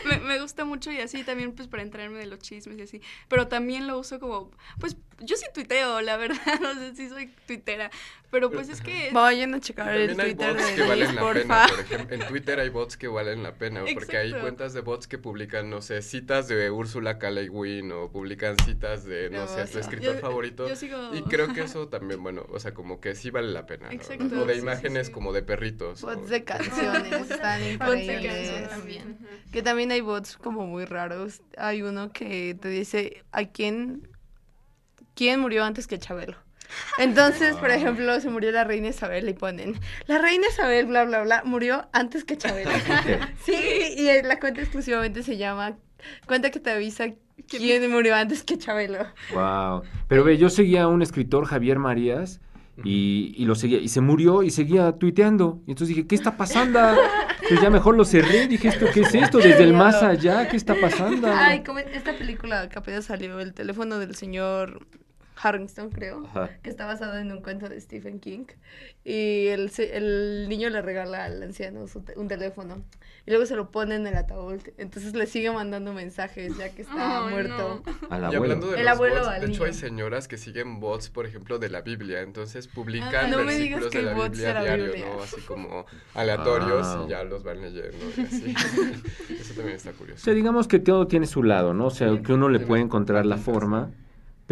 [0.05, 3.01] me, me gusta mucho y así también pues para enterarme de los chismes y así.
[3.29, 7.29] Pero también lo uso como, pues yo sí tuiteo, la verdad, o sea, sí soy
[7.47, 7.91] tuitera.
[8.33, 9.11] Pero pues es que...
[9.13, 12.15] Vayan a checar el También hay Twitter bots de que valen la pena, por ejemplo.
[12.17, 15.69] En Twitter hay bots que valen la pena, porque hay cuentas de bots que publican,
[15.69, 17.31] no sé, citas de Úrsula K.
[17.31, 20.67] Le Guin o publican citas de, no sé, tu escritor yo- favorito.
[20.67, 23.67] yo sigo- Y creo que eso también, bueno, o sea, como que sí vale la
[23.67, 23.93] pena.
[23.93, 24.25] Exacto.
[24.41, 25.13] O de sí, sí, imanes sí.
[25.13, 26.01] como de perritos.
[26.01, 28.33] Bots o- de canciones, están Bots de increíbles.
[28.35, 29.19] canciones también.
[29.53, 31.43] Que también hay bots como muy raros.
[31.59, 34.09] Hay uno que te dice a quién,
[35.15, 36.39] quién murió antes que Chabelo.
[36.99, 41.23] Entonces, por ejemplo, se murió la reina Isabel y ponen, la reina Isabel, bla, bla,
[41.23, 42.71] bla, murió antes que Chabelo.
[43.45, 43.55] sí,
[43.97, 45.77] y la cuenta exclusivamente se llama
[46.27, 47.07] cuenta que te avisa
[47.49, 49.07] quién murió antes que Chabelo.
[49.33, 49.83] Wow.
[50.09, 52.41] Pero ve, yo seguía a un escritor, Javier Marías,
[52.85, 55.61] y, y lo seguía, y se murió y seguía tuiteando.
[55.67, 56.81] Y entonces dije, ¿qué está pasando?
[56.81, 59.39] Entonces ya mejor lo cerré, dije, ¿esto qué es esto?
[59.39, 61.29] Desde el más allá, ¿qué está pasando?
[61.31, 64.87] Ay, como esta película que apenas salió, El teléfono del señor
[65.43, 66.51] Harrington, creo, Ajá.
[66.63, 68.45] que está basado en un cuento de Stephen King.
[69.05, 72.83] Y el, se- el niño le regala al anciano su te- un teléfono.
[73.27, 74.61] Y luego se lo pone en el ataúd.
[74.79, 77.83] Entonces le sigue mandando mensajes ya que está Ay, muerto.
[78.11, 78.43] Al Y abuelo.
[78.43, 79.65] hablando de El los abuelo bots, al de hecho niño.
[79.65, 83.55] hay señoras que siguen bots, por ejemplo, de la Biblia, entonces publican Ah, no me
[83.57, 85.07] digas versículos que de la bots Biblia de la diario, Biblia.
[85.17, 85.23] ¿no?
[85.23, 87.07] Así como aleatorios Wow.
[87.07, 88.55] y ya los van leyendo y así.
[89.41, 90.25] Eso también está O curioso.
[90.25, 91.87] sea, digamos que todo tiene su lado, ¿no?
[91.87, 93.91] O sea, Sí, que uno le puede encontrar la forma,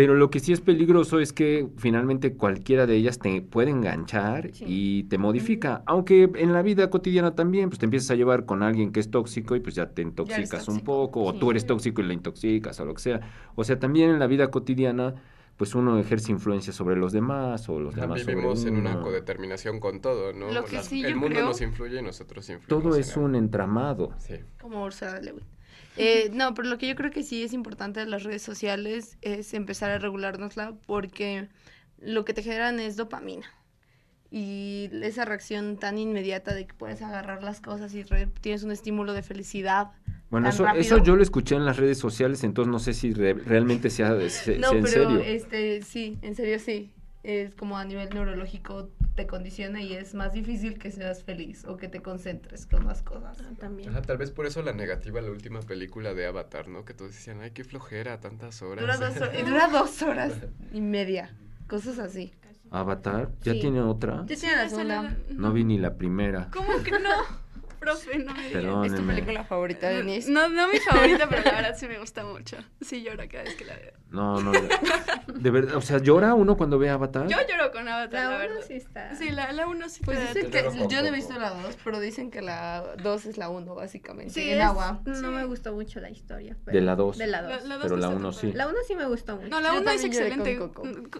[0.00, 4.48] pero lo que sí es peligroso es que finalmente cualquiera de ellas te puede enganchar
[4.54, 4.64] Sí.
[4.66, 5.82] y te modifica.
[5.84, 9.10] Aunque en la vida cotidiana también, pues te empiezas a llevar con alguien que es
[9.10, 11.38] tóxico y pues ya te intoxicas un poco, o Sí.
[11.38, 13.20] tú eres tóxico y le intoxicas o lo que sea.
[13.56, 15.16] O sea, también en la vida cotidiana,
[15.58, 19.80] pues uno ejerce influencia sobre los demás o los demás sobre vivimos en una codeterminación
[19.80, 20.50] con todo, ¿no?
[20.50, 22.68] Lo que Las- sí el mundo creo- nos influye y nosotros influimos.
[22.84, 24.12] Todo es un entramado.
[24.16, 24.36] Sí.
[24.62, 25.44] Como Ursula Le Guin.
[25.96, 29.18] Eh, no, pero lo que yo creo que sí es importante de las redes sociales
[29.22, 31.48] es empezar a regulárnosla porque
[31.98, 33.46] lo que te generan es dopamina.
[34.30, 38.70] Y esa reacción tan inmediata de que puedes agarrar las cosas y re- tienes un
[38.70, 39.88] estímulo de felicidad.
[40.30, 40.82] Bueno, eso, rápido.
[40.82, 44.10] eso yo lo escuché en las redes sociales, entonces no sé si re- realmente sea,
[44.30, 45.20] se- No, sea en pero serio.
[45.24, 46.92] este sí, en serio sí.
[47.24, 51.76] Es como a nivel neurológico te condiciona y es más difícil que seas feliz o
[51.76, 53.38] que te concentres con las cosas.
[53.40, 53.90] Ah, También.
[53.90, 56.84] Ajá, tal vez por eso la negativa a la última película de Avatar, ¿no?
[56.84, 58.80] Que todos decían, ay, qué flojera, tantas horas.
[58.82, 60.32] Dura dos, hor- y dura dos horas
[60.72, 61.34] y media,
[61.68, 62.32] cosas así.
[62.70, 63.60] Avatar, ¿ya Sí.
[63.60, 64.24] tiene otra?
[64.26, 65.16] Ya tiene la segunda.
[65.30, 66.48] No vi ni la primera.
[66.52, 66.98] ¿Cómo que no?
[67.80, 68.86] Profe, no me digas.
[68.86, 70.30] ¿Es tu película favorita, Denise?
[70.30, 72.58] No, no mi favorita, pero la verdad sí me gusta mucho.
[72.82, 73.92] Sí lloro cada vez que la veo.
[74.10, 74.52] No, no.
[74.52, 77.26] De verdad, o sea, ¿llora uno cuando ve Avatar?
[77.28, 78.56] Yo lloro con Avatar, la, La verdad.
[78.58, 79.14] uno sí está.
[79.14, 81.78] Sí, la, la uno sí Pues te dicen que Yo no he visto la 2,
[81.84, 84.34] pero dicen que la 2 es la 1, básicamente.
[84.34, 85.00] Sí, en es- agua.
[85.06, 85.24] No Sí.
[85.26, 86.56] me gustó mucho la historia.
[86.64, 87.16] pero- De la dos.
[87.18, 87.64] De la La- 2.
[87.68, 88.52] la dos Pero la uno sí.
[88.52, 89.48] La 1 sí me gustó mucho.
[89.48, 90.58] No, la 1 es excelente.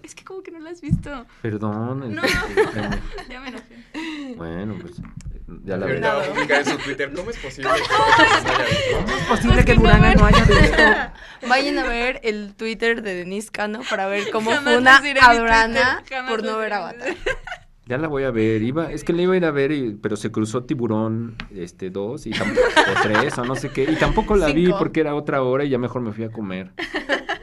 [0.03, 1.27] Es que como que no la has visto.
[1.43, 2.03] Perdón.
[2.03, 2.23] el- No.
[2.23, 2.31] el-
[3.31, 4.35] Ya me enojé.
[4.37, 5.01] Bueno, pues
[5.65, 6.17] ya la verdad.
[6.19, 8.95] va a publicar en su Twitter, ¿cómo es posible que?
[8.95, 10.83] ¿Cómo es posible que Durana no haya visto?
[11.49, 16.03] Vayan a ver el Twitter de Denise Cano para ver cómo les diré a Durana
[16.29, 17.15] por no ver Avatar.
[17.87, 18.63] Ya la voy a ver.
[18.63, 21.91] Iba, es que la iba a ir a ver, y- pero se cruzó Tiburón este,
[21.91, 23.83] 2 y tam- o 3 o no sé qué.
[23.83, 24.79] Y tampoco la vi Cinco.
[24.79, 26.71] porque era otra hora y ya mejor me fui a comer.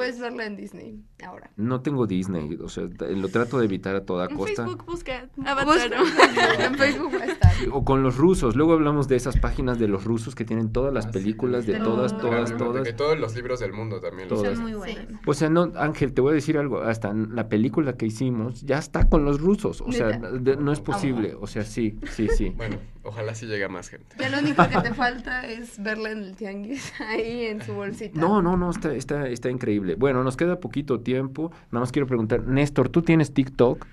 [0.00, 1.50] Puedes verla en Disney ahora.
[1.56, 4.64] No tengo Disney, o sea, lo trato de evitar a toda En costa.
[4.64, 5.90] Facebook busca Avatar.
[6.60, 7.52] en Facebook va a estar.
[7.72, 8.56] O con los rusos.
[8.56, 11.74] Luego hablamos de esas páginas de los rusos que tienen todas las Ah, películas de
[11.74, 12.84] De todas, todas, todas.
[12.84, 14.28] De todos los libros del mundo también.
[14.30, 14.54] los Todas.
[14.54, 14.78] Son muy Sí.
[14.78, 15.20] buenas.
[15.26, 16.80] O sea, no, Ángel, te voy a decir algo.
[16.80, 19.82] Hasta en la película que hicimos ya está con los rusos.
[19.82, 21.34] O sea, no es posible.
[21.38, 22.54] O sea, sí, sí, sí.
[22.56, 24.16] Bueno, ojalá sí llegue a más gente.
[24.18, 28.18] Ya lo único que te falta es verla en el tianguis, ahí en su bolsita.
[28.18, 29.94] No, no, no, está, está, está increíble.
[29.94, 31.50] Bueno, nos queda poquito tiempo.
[31.70, 33.86] Nada más quiero preguntar, Néstor, ¿tú tienes TikTok?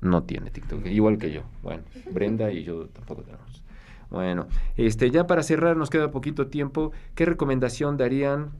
[0.00, 1.42] No tiene TikTok, igual que yo.
[1.62, 3.62] Bueno, Brenda y yo tampoco tenemos.
[4.10, 6.92] Bueno, este, ya para cerrar, nos queda poquito tiempo.
[7.14, 8.52] ¿Qué recomendación darían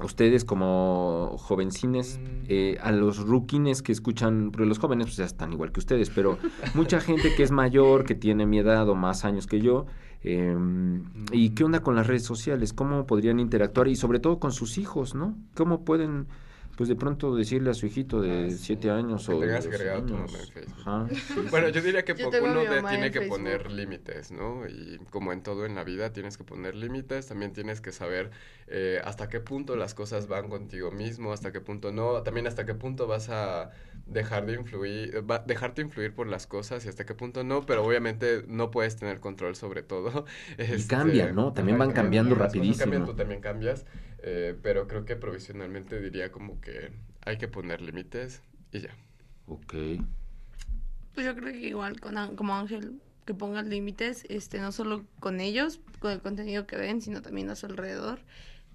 [0.00, 2.44] ustedes como jovencines Mm.
[2.48, 4.50] eh, a los rookies que escuchan?
[4.50, 6.38] Porque los jóvenes pues, ya están igual que ustedes, pero
[6.74, 9.86] mucha gente que es mayor, que tiene mi edad o más años que yo.
[10.24, 10.56] eh,
[11.32, 12.72] ¿Y qué onda con las redes sociales?
[12.72, 13.88] ¿Cómo podrían interactuar?
[13.88, 15.34] Y sobre todo con sus hijos, ¿no?
[15.54, 16.26] ¿Cómo pueden,
[16.76, 18.56] pues de pronto decirle a su hijito de Ah, sí.
[18.58, 20.76] siete años Que o tengas agregado tu mamá en Facebook.
[20.80, 21.72] Ajá, sí, Bueno, sí.
[21.74, 23.28] yo diría que Yo uno de- tiene en que Facebook.
[23.38, 24.66] poner límites, ¿no?
[24.66, 28.30] Y como en todo en la vida, tienes que poner límites, también tienes que saber
[28.68, 32.64] eh, hasta qué punto las cosas van contigo mismo, hasta qué punto no, también hasta
[32.64, 33.70] qué punto vas a
[34.06, 37.84] dejar de influir, va- dejarte influir por las cosas y hasta qué punto no, pero
[37.84, 40.24] obviamente no puedes tener control sobre todo.
[40.58, 41.52] Y cambian, ¿no?
[41.52, 43.04] También van cambiando cambian, rapidísimo.
[43.04, 43.86] tú también cambias,
[44.22, 46.92] eh, pero creo que provisionalmente diría como que
[47.24, 48.42] hay que poner límites
[48.72, 48.90] y ya.
[49.46, 49.74] Ok.
[51.14, 55.40] Pues yo creo que igual con, como Ángel, que pongan límites, este, no solo con
[55.40, 58.20] ellos, con el contenido que ven, sino también a su alrededor.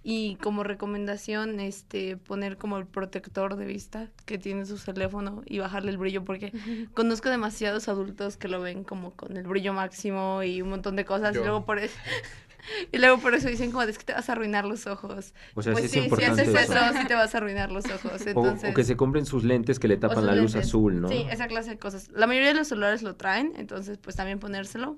[0.10, 5.60] Y como recomendación, este, poner como el protector de vista que tiene su teléfono y
[5.60, 6.54] bajarle el brillo, porque
[6.94, 11.04] conozco demasiados adultos que lo ven como con el brillo máximo y un montón de
[11.04, 11.42] cosas, Yo.
[11.42, 11.94] y luego por eso...
[12.92, 15.34] Y luego por eso dicen como, es que te vas a arruinar los ojos.
[15.56, 16.58] O sea, pues sí es si haces eso.
[16.60, 18.22] eso, sí te vas a arruinar los ojos.
[18.22, 20.68] O- Entonces, o, que se compren sus lentes que le tapan la luz lentes.
[20.70, 21.08] azul, ¿no?
[21.08, 22.10] Sí, esa clase de cosas.
[22.12, 24.98] La mayoría de los celulares lo traen, entonces pues también ponérselo.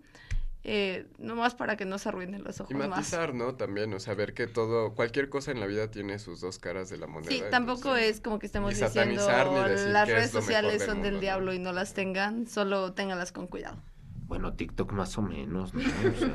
[0.65, 2.89] Eh, nomás para que no se arruinen los ojos Y más.
[2.89, 3.55] matizar, ¿no?
[3.55, 6.89] También, o sea, ver que todo, cualquier cosa en la vida tiene sus dos caras
[6.89, 7.31] de la moneda.
[7.31, 10.87] Sí, tampoco entonces- es como que estemos ni diciendo ni decir las redes sociales del
[10.89, 13.81] son del diablo y no las tengan, solo ténganlas con cuidado.
[14.27, 15.79] Bueno, TikTok más o menos, ¿no?
[15.81, 16.33] O sea,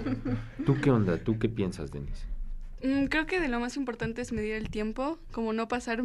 [0.64, 1.18] ¿Tú qué onda?
[1.18, 2.24] ¿Tú qué piensas, Denise?
[2.82, 6.02] Mm, Creo que de lo más importante es medir el tiempo, como no pasar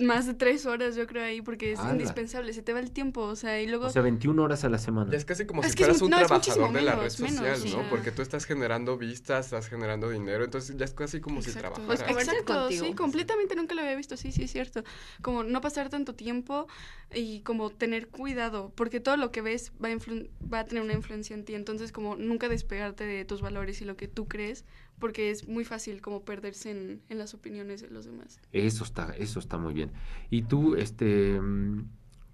[0.00, 3.22] más de tres horas, yo creo, ahí, porque es indispensable, se te va el tiempo,
[3.22, 3.86] o sea, y luego...
[3.86, 5.10] O sea, 21 horas a la semana.
[5.10, 7.42] Ya es casi como Es si fueras un no, trabajador de la red menos, social,
[7.42, 7.78] menos, ¿no?
[7.78, 7.90] o sea.
[7.90, 11.80] Porque tú estás generando vistas, estás generando dinero, entonces ya es casi como si Exacto.
[11.82, 12.12] trabajaras.
[12.12, 12.84] Pues Exacto, contigo.
[12.84, 14.82] sí, completamente nunca lo había visto, sí, sí, es cierto.
[15.22, 16.66] Como no pasar tanto tiempo
[17.14, 20.82] y como tener cuidado, porque todo lo que ves va a, influ- va a tener
[20.82, 24.26] una influencia en ti, entonces como nunca despegarte de tus valores y lo que tú
[24.28, 24.64] crees,
[24.98, 28.40] porque es muy fácil como perderse en, en las opiniones de los demás.
[28.52, 29.90] Eso está, eso está muy bien.
[30.30, 31.84] Y tú, este, mm,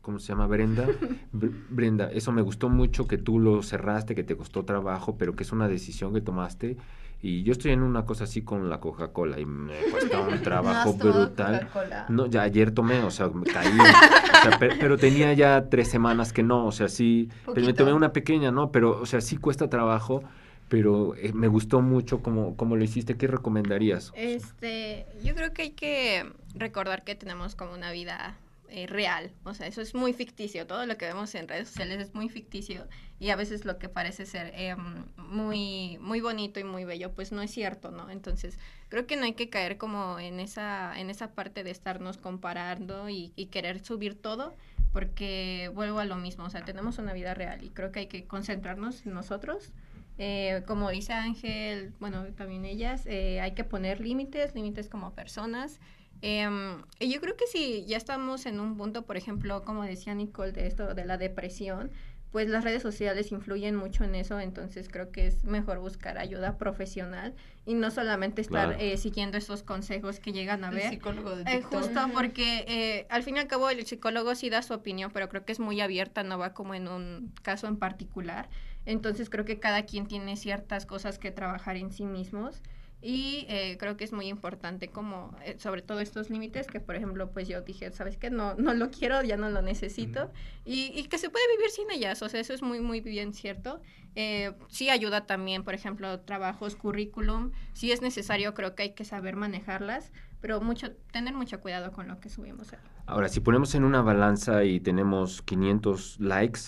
[0.01, 0.47] ¿cómo se llama?
[0.47, 0.87] Brenda.
[1.33, 5.35] Br- Brenda, eso me gustó mucho que tú lo cerraste, que te costó trabajo, pero
[5.35, 6.77] que es una decisión que tomaste.
[7.25, 10.97] Y yo estoy en una cosa así con la Coca-Cola y me cuesta un trabajo
[10.99, 11.69] tomado brutal.
[11.73, 12.07] Coca-Cola?
[12.09, 13.69] No, ya ayer tomé, o sea, me caí.
[13.79, 17.29] o sea, pe- pero, tenía ya tres semanas que no, o sea, sí.
[17.47, 17.85] Pero me Poquito.
[17.85, 18.73] tomé una pequeña, ¿no?
[18.73, 20.25] Pero, o sea, sí cuesta trabajo,
[20.73, 23.18] pero eh, me gustó mucho como, como lo hiciste.
[23.18, 24.11] ¿Qué recomendarías?
[24.16, 28.39] Este, yo creo que hay que recordar que tenemos como una vida
[28.70, 32.01] eh, real, o sea, eso es muy ficticio, todo lo que vemos en redes sociales
[32.01, 32.89] es muy ficticio
[33.20, 37.33] y a veces lo que parece ser em, muy, muy bonito y muy bello, pues
[37.33, 38.09] no es cierto, ¿no?
[38.09, 38.59] Entonces,
[38.89, 43.11] creo que no hay que caer como en esa, en esa parte de estarnos comparando
[43.11, 44.55] y, y querer subir todo,
[44.95, 48.07] porque vuelvo a lo mismo, o sea, tenemos una vida real y creo que hay
[48.07, 49.70] que concentrarnos en nosotros.
[50.19, 55.81] Eh, como dice Ángel, bueno, también ellas, eh, hay que poner límites, límites como personas.
[56.21, 60.15] Em, y yo creo que si ya estamos en un punto, por ejemplo, como decía
[60.15, 61.91] Nicole, de esto de la depresión,
[62.31, 66.57] pues las redes sociales influyen mucho en eso, entonces creo que es mejor buscar ayuda
[66.57, 67.35] profesional
[67.67, 68.81] y no solamente estar Claro.
[68.83, 70.91] eh, siguiendo esos consejos que llegan a El ver.
[70.91, 74.63] psicólogo de Eh, justo porque eh, al fin y al cabo el psicólogo sí da
[74.63, 77.77] su opinión, pero creo que es muy abierta, no va como en un caso en
[77.77, 78.49] particular.
[78.87, 82.62] Entonces creo que cada quien tiene ciertas cosas que trabajar en sí mismos
[83.05, 86.95] y eh, creo que es muy importante como eh, sobre todo estos límites que por
[86.95, 88.30] ejemplo pues yo dije, ¿sabes qué?
[88.30, 90.30] No, no lo quiero, ya no lo necesito
[90.64, 93.35] y, y que se puede vivir sin ellas, o sea, eso es muy muy bien
[93.35, 93.80] cierto.
[94.14, 99.05] Eh, sí ayuda también, por ejemplo, trabajos, currículum, si es necesario creo que hay que
[99.05, 102.68] saber manejarlas, pero mucho tener mucho cuidado con lo que subimos.
[103.07, 106.61] Ahora, si ponemos en una balanza y tenemos 500 likes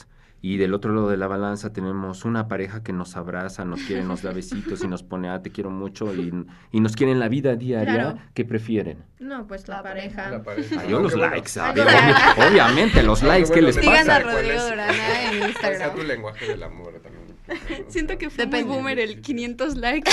[0.46, 4.02] y del otro lado de la balanza tenemos una pareja que nos abraza, nos quiere,
[4.04, 6.32] nos da besitos y nos pone, ah, te quiero mucho y,
[6.70, 8.18] y nos quiere en la vida diaria, Claro.
[8.34, 8.98] ¿qué prefieren?
[9.20, 10.30] No, pues la, La pareja.
[10.30, 10.80] La pareja.
[10.80, 13.98] Ah, yo los bueno, likes, Ay, obvio- obviamente, los Aunque likes, ¿qué bueno, les depende
[14.02, 14.16] Sigan pasa?
[14.28, 15.96] a Rodrigo es- Durana en cuál sea Instagram.
[15.96, 17.84] tu lenguaje del amor también.
[17.88, 20.10] Siento que fue muy boomer el 500 likes.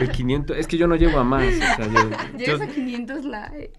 [0.00, 1.44] El 500, es que yo no llego a más.
[1.46, 3.72] o sea, yo- Llegas yo- a 500 likes.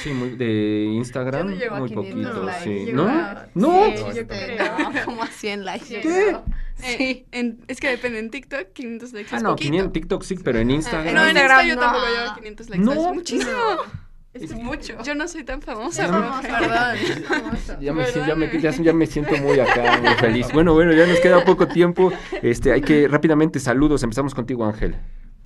[0.00, 1.94] Sí, muy, de Instagram, Yo no muy 500
[2.32, 2.70] poquito, likes, sí.
[2.86, 3.08] llego ¿No?
[3.08, 3.84] a- ¿No?
[3.84, 4.64] Sí, No, yo creo.
[5.04, 6.00] Como a 100 likes.
[6.00, 6.30] ¿Qué?
[6.30, 6.36] Eh,
[6.76, 7.26] Sí.
[7.32, 9.66] en- es que depende, en TikTok 500 likes Ah, es no, poquito.
[9.70, 11.14] 500 TikTok sí, pero en Instagram.
[11.14, 11.80] No, en Instagram Insta yo no.
[11.80, 12.84] tampoco llevo 500 likes.
[12.84, 13.52] No, es muchísimo.
[14.34, 14.94] Es mucho.
[15.02, 16.06] Yo no soy tan famosa.
[16.06, 17.80] Famoso, Perdón.
[17.80, 20.46] Ya me, ya, me, ya me siento muy acá, muy feliz.
[20.52, 22.12] Bueno, bueno, ya nos queda poco tiempo.
[22.42, 24.02] Este, hay que rápidamente saludos.
[24.04, 24.96] Empezamos contigo, Ángel.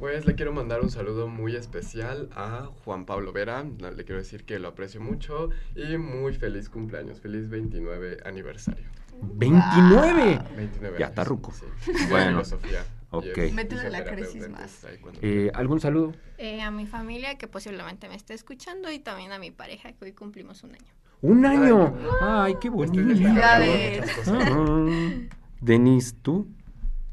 [0.03, 3.63] Pues le quiero mandar un saludo muy especial a Juan Pablo Vera.
[3.63, 7.21] Le quiero decir que lo aprecio mucho y muy feliz cumpleaños.
[7.21, 8.85] Feliz 29 aniversario.
[9.23, 10.41] 29.
[10.57, 11.53] 29 Ya años, está ruco.
[11.53, 11.93] Sí.
[12.11, 12.81] Bueno, Filosofía.
[13.13, 13.39] y ok.
[13.39, 14.49] es Métele la crisis
[15.01, 16.13] cuando- Eh, ¿Algún saludo?
[16.37, 20.07] Eh, a mi familia que posiblemente me esté escuchando y también a mi pareja que
[20.07, 20.93] hoy cumplimos un año.
[21.21, 21.97] Un año.
[22.21, 23.05] Ay, qué bonito.
[23.05, 24.43] Muchas cosas.
[24.51, 24.87] Ah.
[25.61, 26.49] Denise, ¿tú?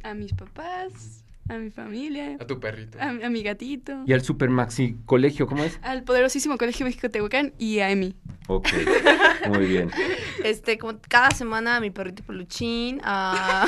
[0.01, 1.18] A mis papás,
[1.49, 2.97] a mi familia, A tu perrito.
[2.99, 5.79] a, a mi gatito, Y al Super Maxi Colegio, ¿cómo es?
[5.81, 8.15] al poderosísimo Colegio México Tehuacán y a Emi.
[8.47, 8.67] Ok,
[9.49, 9.91] muy bien.
[10.43, 13.67] Este, como cada semana a mi perrito peluchín, a,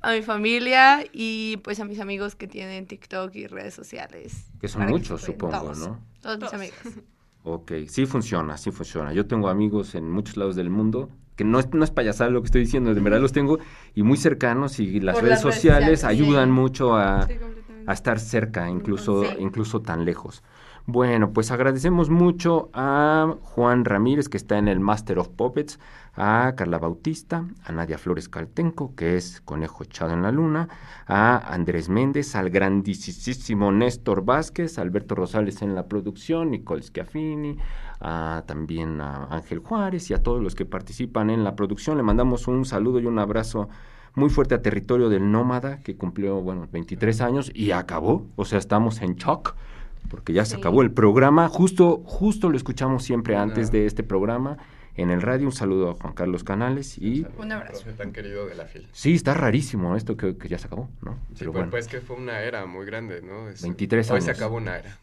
[0.00, 4.46] a mi familia y pues a mis amigos que tienen TikTok y redes sociales.
[4.60, 6.00] Que son muchos, supongo, todos, ¿no?
[6.22, 6.54] Todos mis Todos.
[6.54, 7.04] amigos.
[7.42, 9.12] Ok, sí funciona, sí funciona.
[9.12, 12.40] Yo tengo amigos en muchos lados del mundo, que no es, no es payasada lo
[12.42, 13.58] que estoy diciendo, de verdad los tengo
[13.94, 16.52] y muy cercanos y las redes las redes sociales sociales, ayudan sí.
[16.52, 17.34] mucho a, Sí,
[17.86, 19.36] a estar cerca, incluso, Sí.
[19.40, 20.42] incluso tan lejos.
[20.86, 25.80] Bueno, pues agradecemos mucho a Juan Ramírez, que está en el Master of Puppets,
[26.14, 30.68] a Carla Bautista, a Nadia Flores Caltenco, que es Conejo Echado en la Luna,
[31.06, 37.56] a Andrés Méndez, al grandísimo Néstor Vázquez, Alberto Rosales en la producción, Nicole Schiaffini,
[38.00, 41.96] a, también a Ángel Juárez y a todos los que participan en la producción.
[41.96, 43.70] Le mandamos un saludo y un abrazo
[44.14, 48.26] muy fuerte a Territorio del Nómada, que cumplió, bueno, 23 años y acabó.
[48.36, 49.54] O sea, estamos en shock,
[50.08, 50.60] porque ya se Sí.
[50.60, 51.48] acabó el programa.
[51.48, 54.58] Justo, justo lo escuchamos siempre antes de este programa
[54.96, 55.46] en el radio.
[55.46, 57.26] Un saludo a Juan Carlos Canales y...
[57.38, 57.84] Un abrazo.
[57.96, 58.86] tan querido de la FIL.
[58.92, 61.12] Sí, está rarísimo esto que, que ya se acabó, ¿no?
[61.30, 63.48] Sí, Pero pues, bueno, pues que fue una era muy grande, ¿no?
[63.48, 64.38] Es- 23 Hoy se años.
[64.40, 64.98] acabó una era.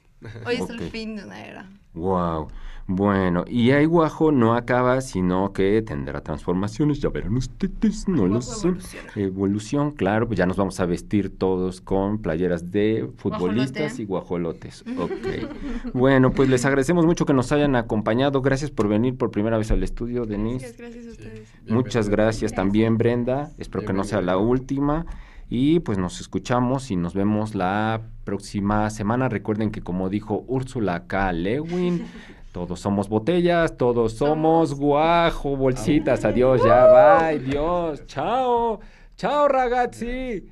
[0.46, 1.70] Hoy es el fin de una era.
[1.94, 2.48] Wow.
[2.88, 8.68] Bueno, y Aiguajo no acaba, sino que tendrá transformaciones, ya verán ustedes, no lo sé.
[8.68, 9.10] evoluciona.
[9.16, 14.02] Evolución, claro, pues ya nos vamos a vestir todos con playeras de futbolistas Guajolote.
[14.02, 14.84] y guajolotes.
[15.00, 15.94] Ok.
[15.94, 18.42] bueno, pues les agradecemos mucho que nos hayan acompañado.
[18.42, 20.74] Gracias por venir por primera vez al estudio, Denise.
[20.78, 21.50] Gracias, gracias a Sí, ustedes.
[21.68, 23.52] Muchas gracias también, Brenda.
[23.58, 25.06] Espero que no sea la última.
[25.54, 29.30] Y pues nos escuchamos y nos vemos la próxima semana.
[29.30, 31.32] Recuerden que como dijo Úrsula K.
[31.34, 32.06] Lewin,
[32.52, 36.26] todos somos botellas, todos somos guajo, bolsitas.
[36.26, 38.80] Adiós, ya, bye, Dios, chao,
[39.16, 40.52] chao, ragazzi.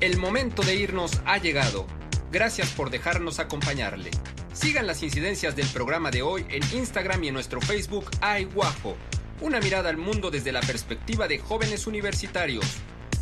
[0.00, 1.86] El momento de irnos ha llegado.
[2.32, 4.10] Gracias por dejarnos acompañarle.
[4.52, 8.96] Sigan las incidencias del programa de hoy en Instagram y en nuestro Facebook Ay Guajo.
[9.42, 12.66] Una mirada al mundo desde la perspectiva de jóvenes universitarios.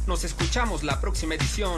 [0.08, 1.66] Nos escuchamos la próxima edición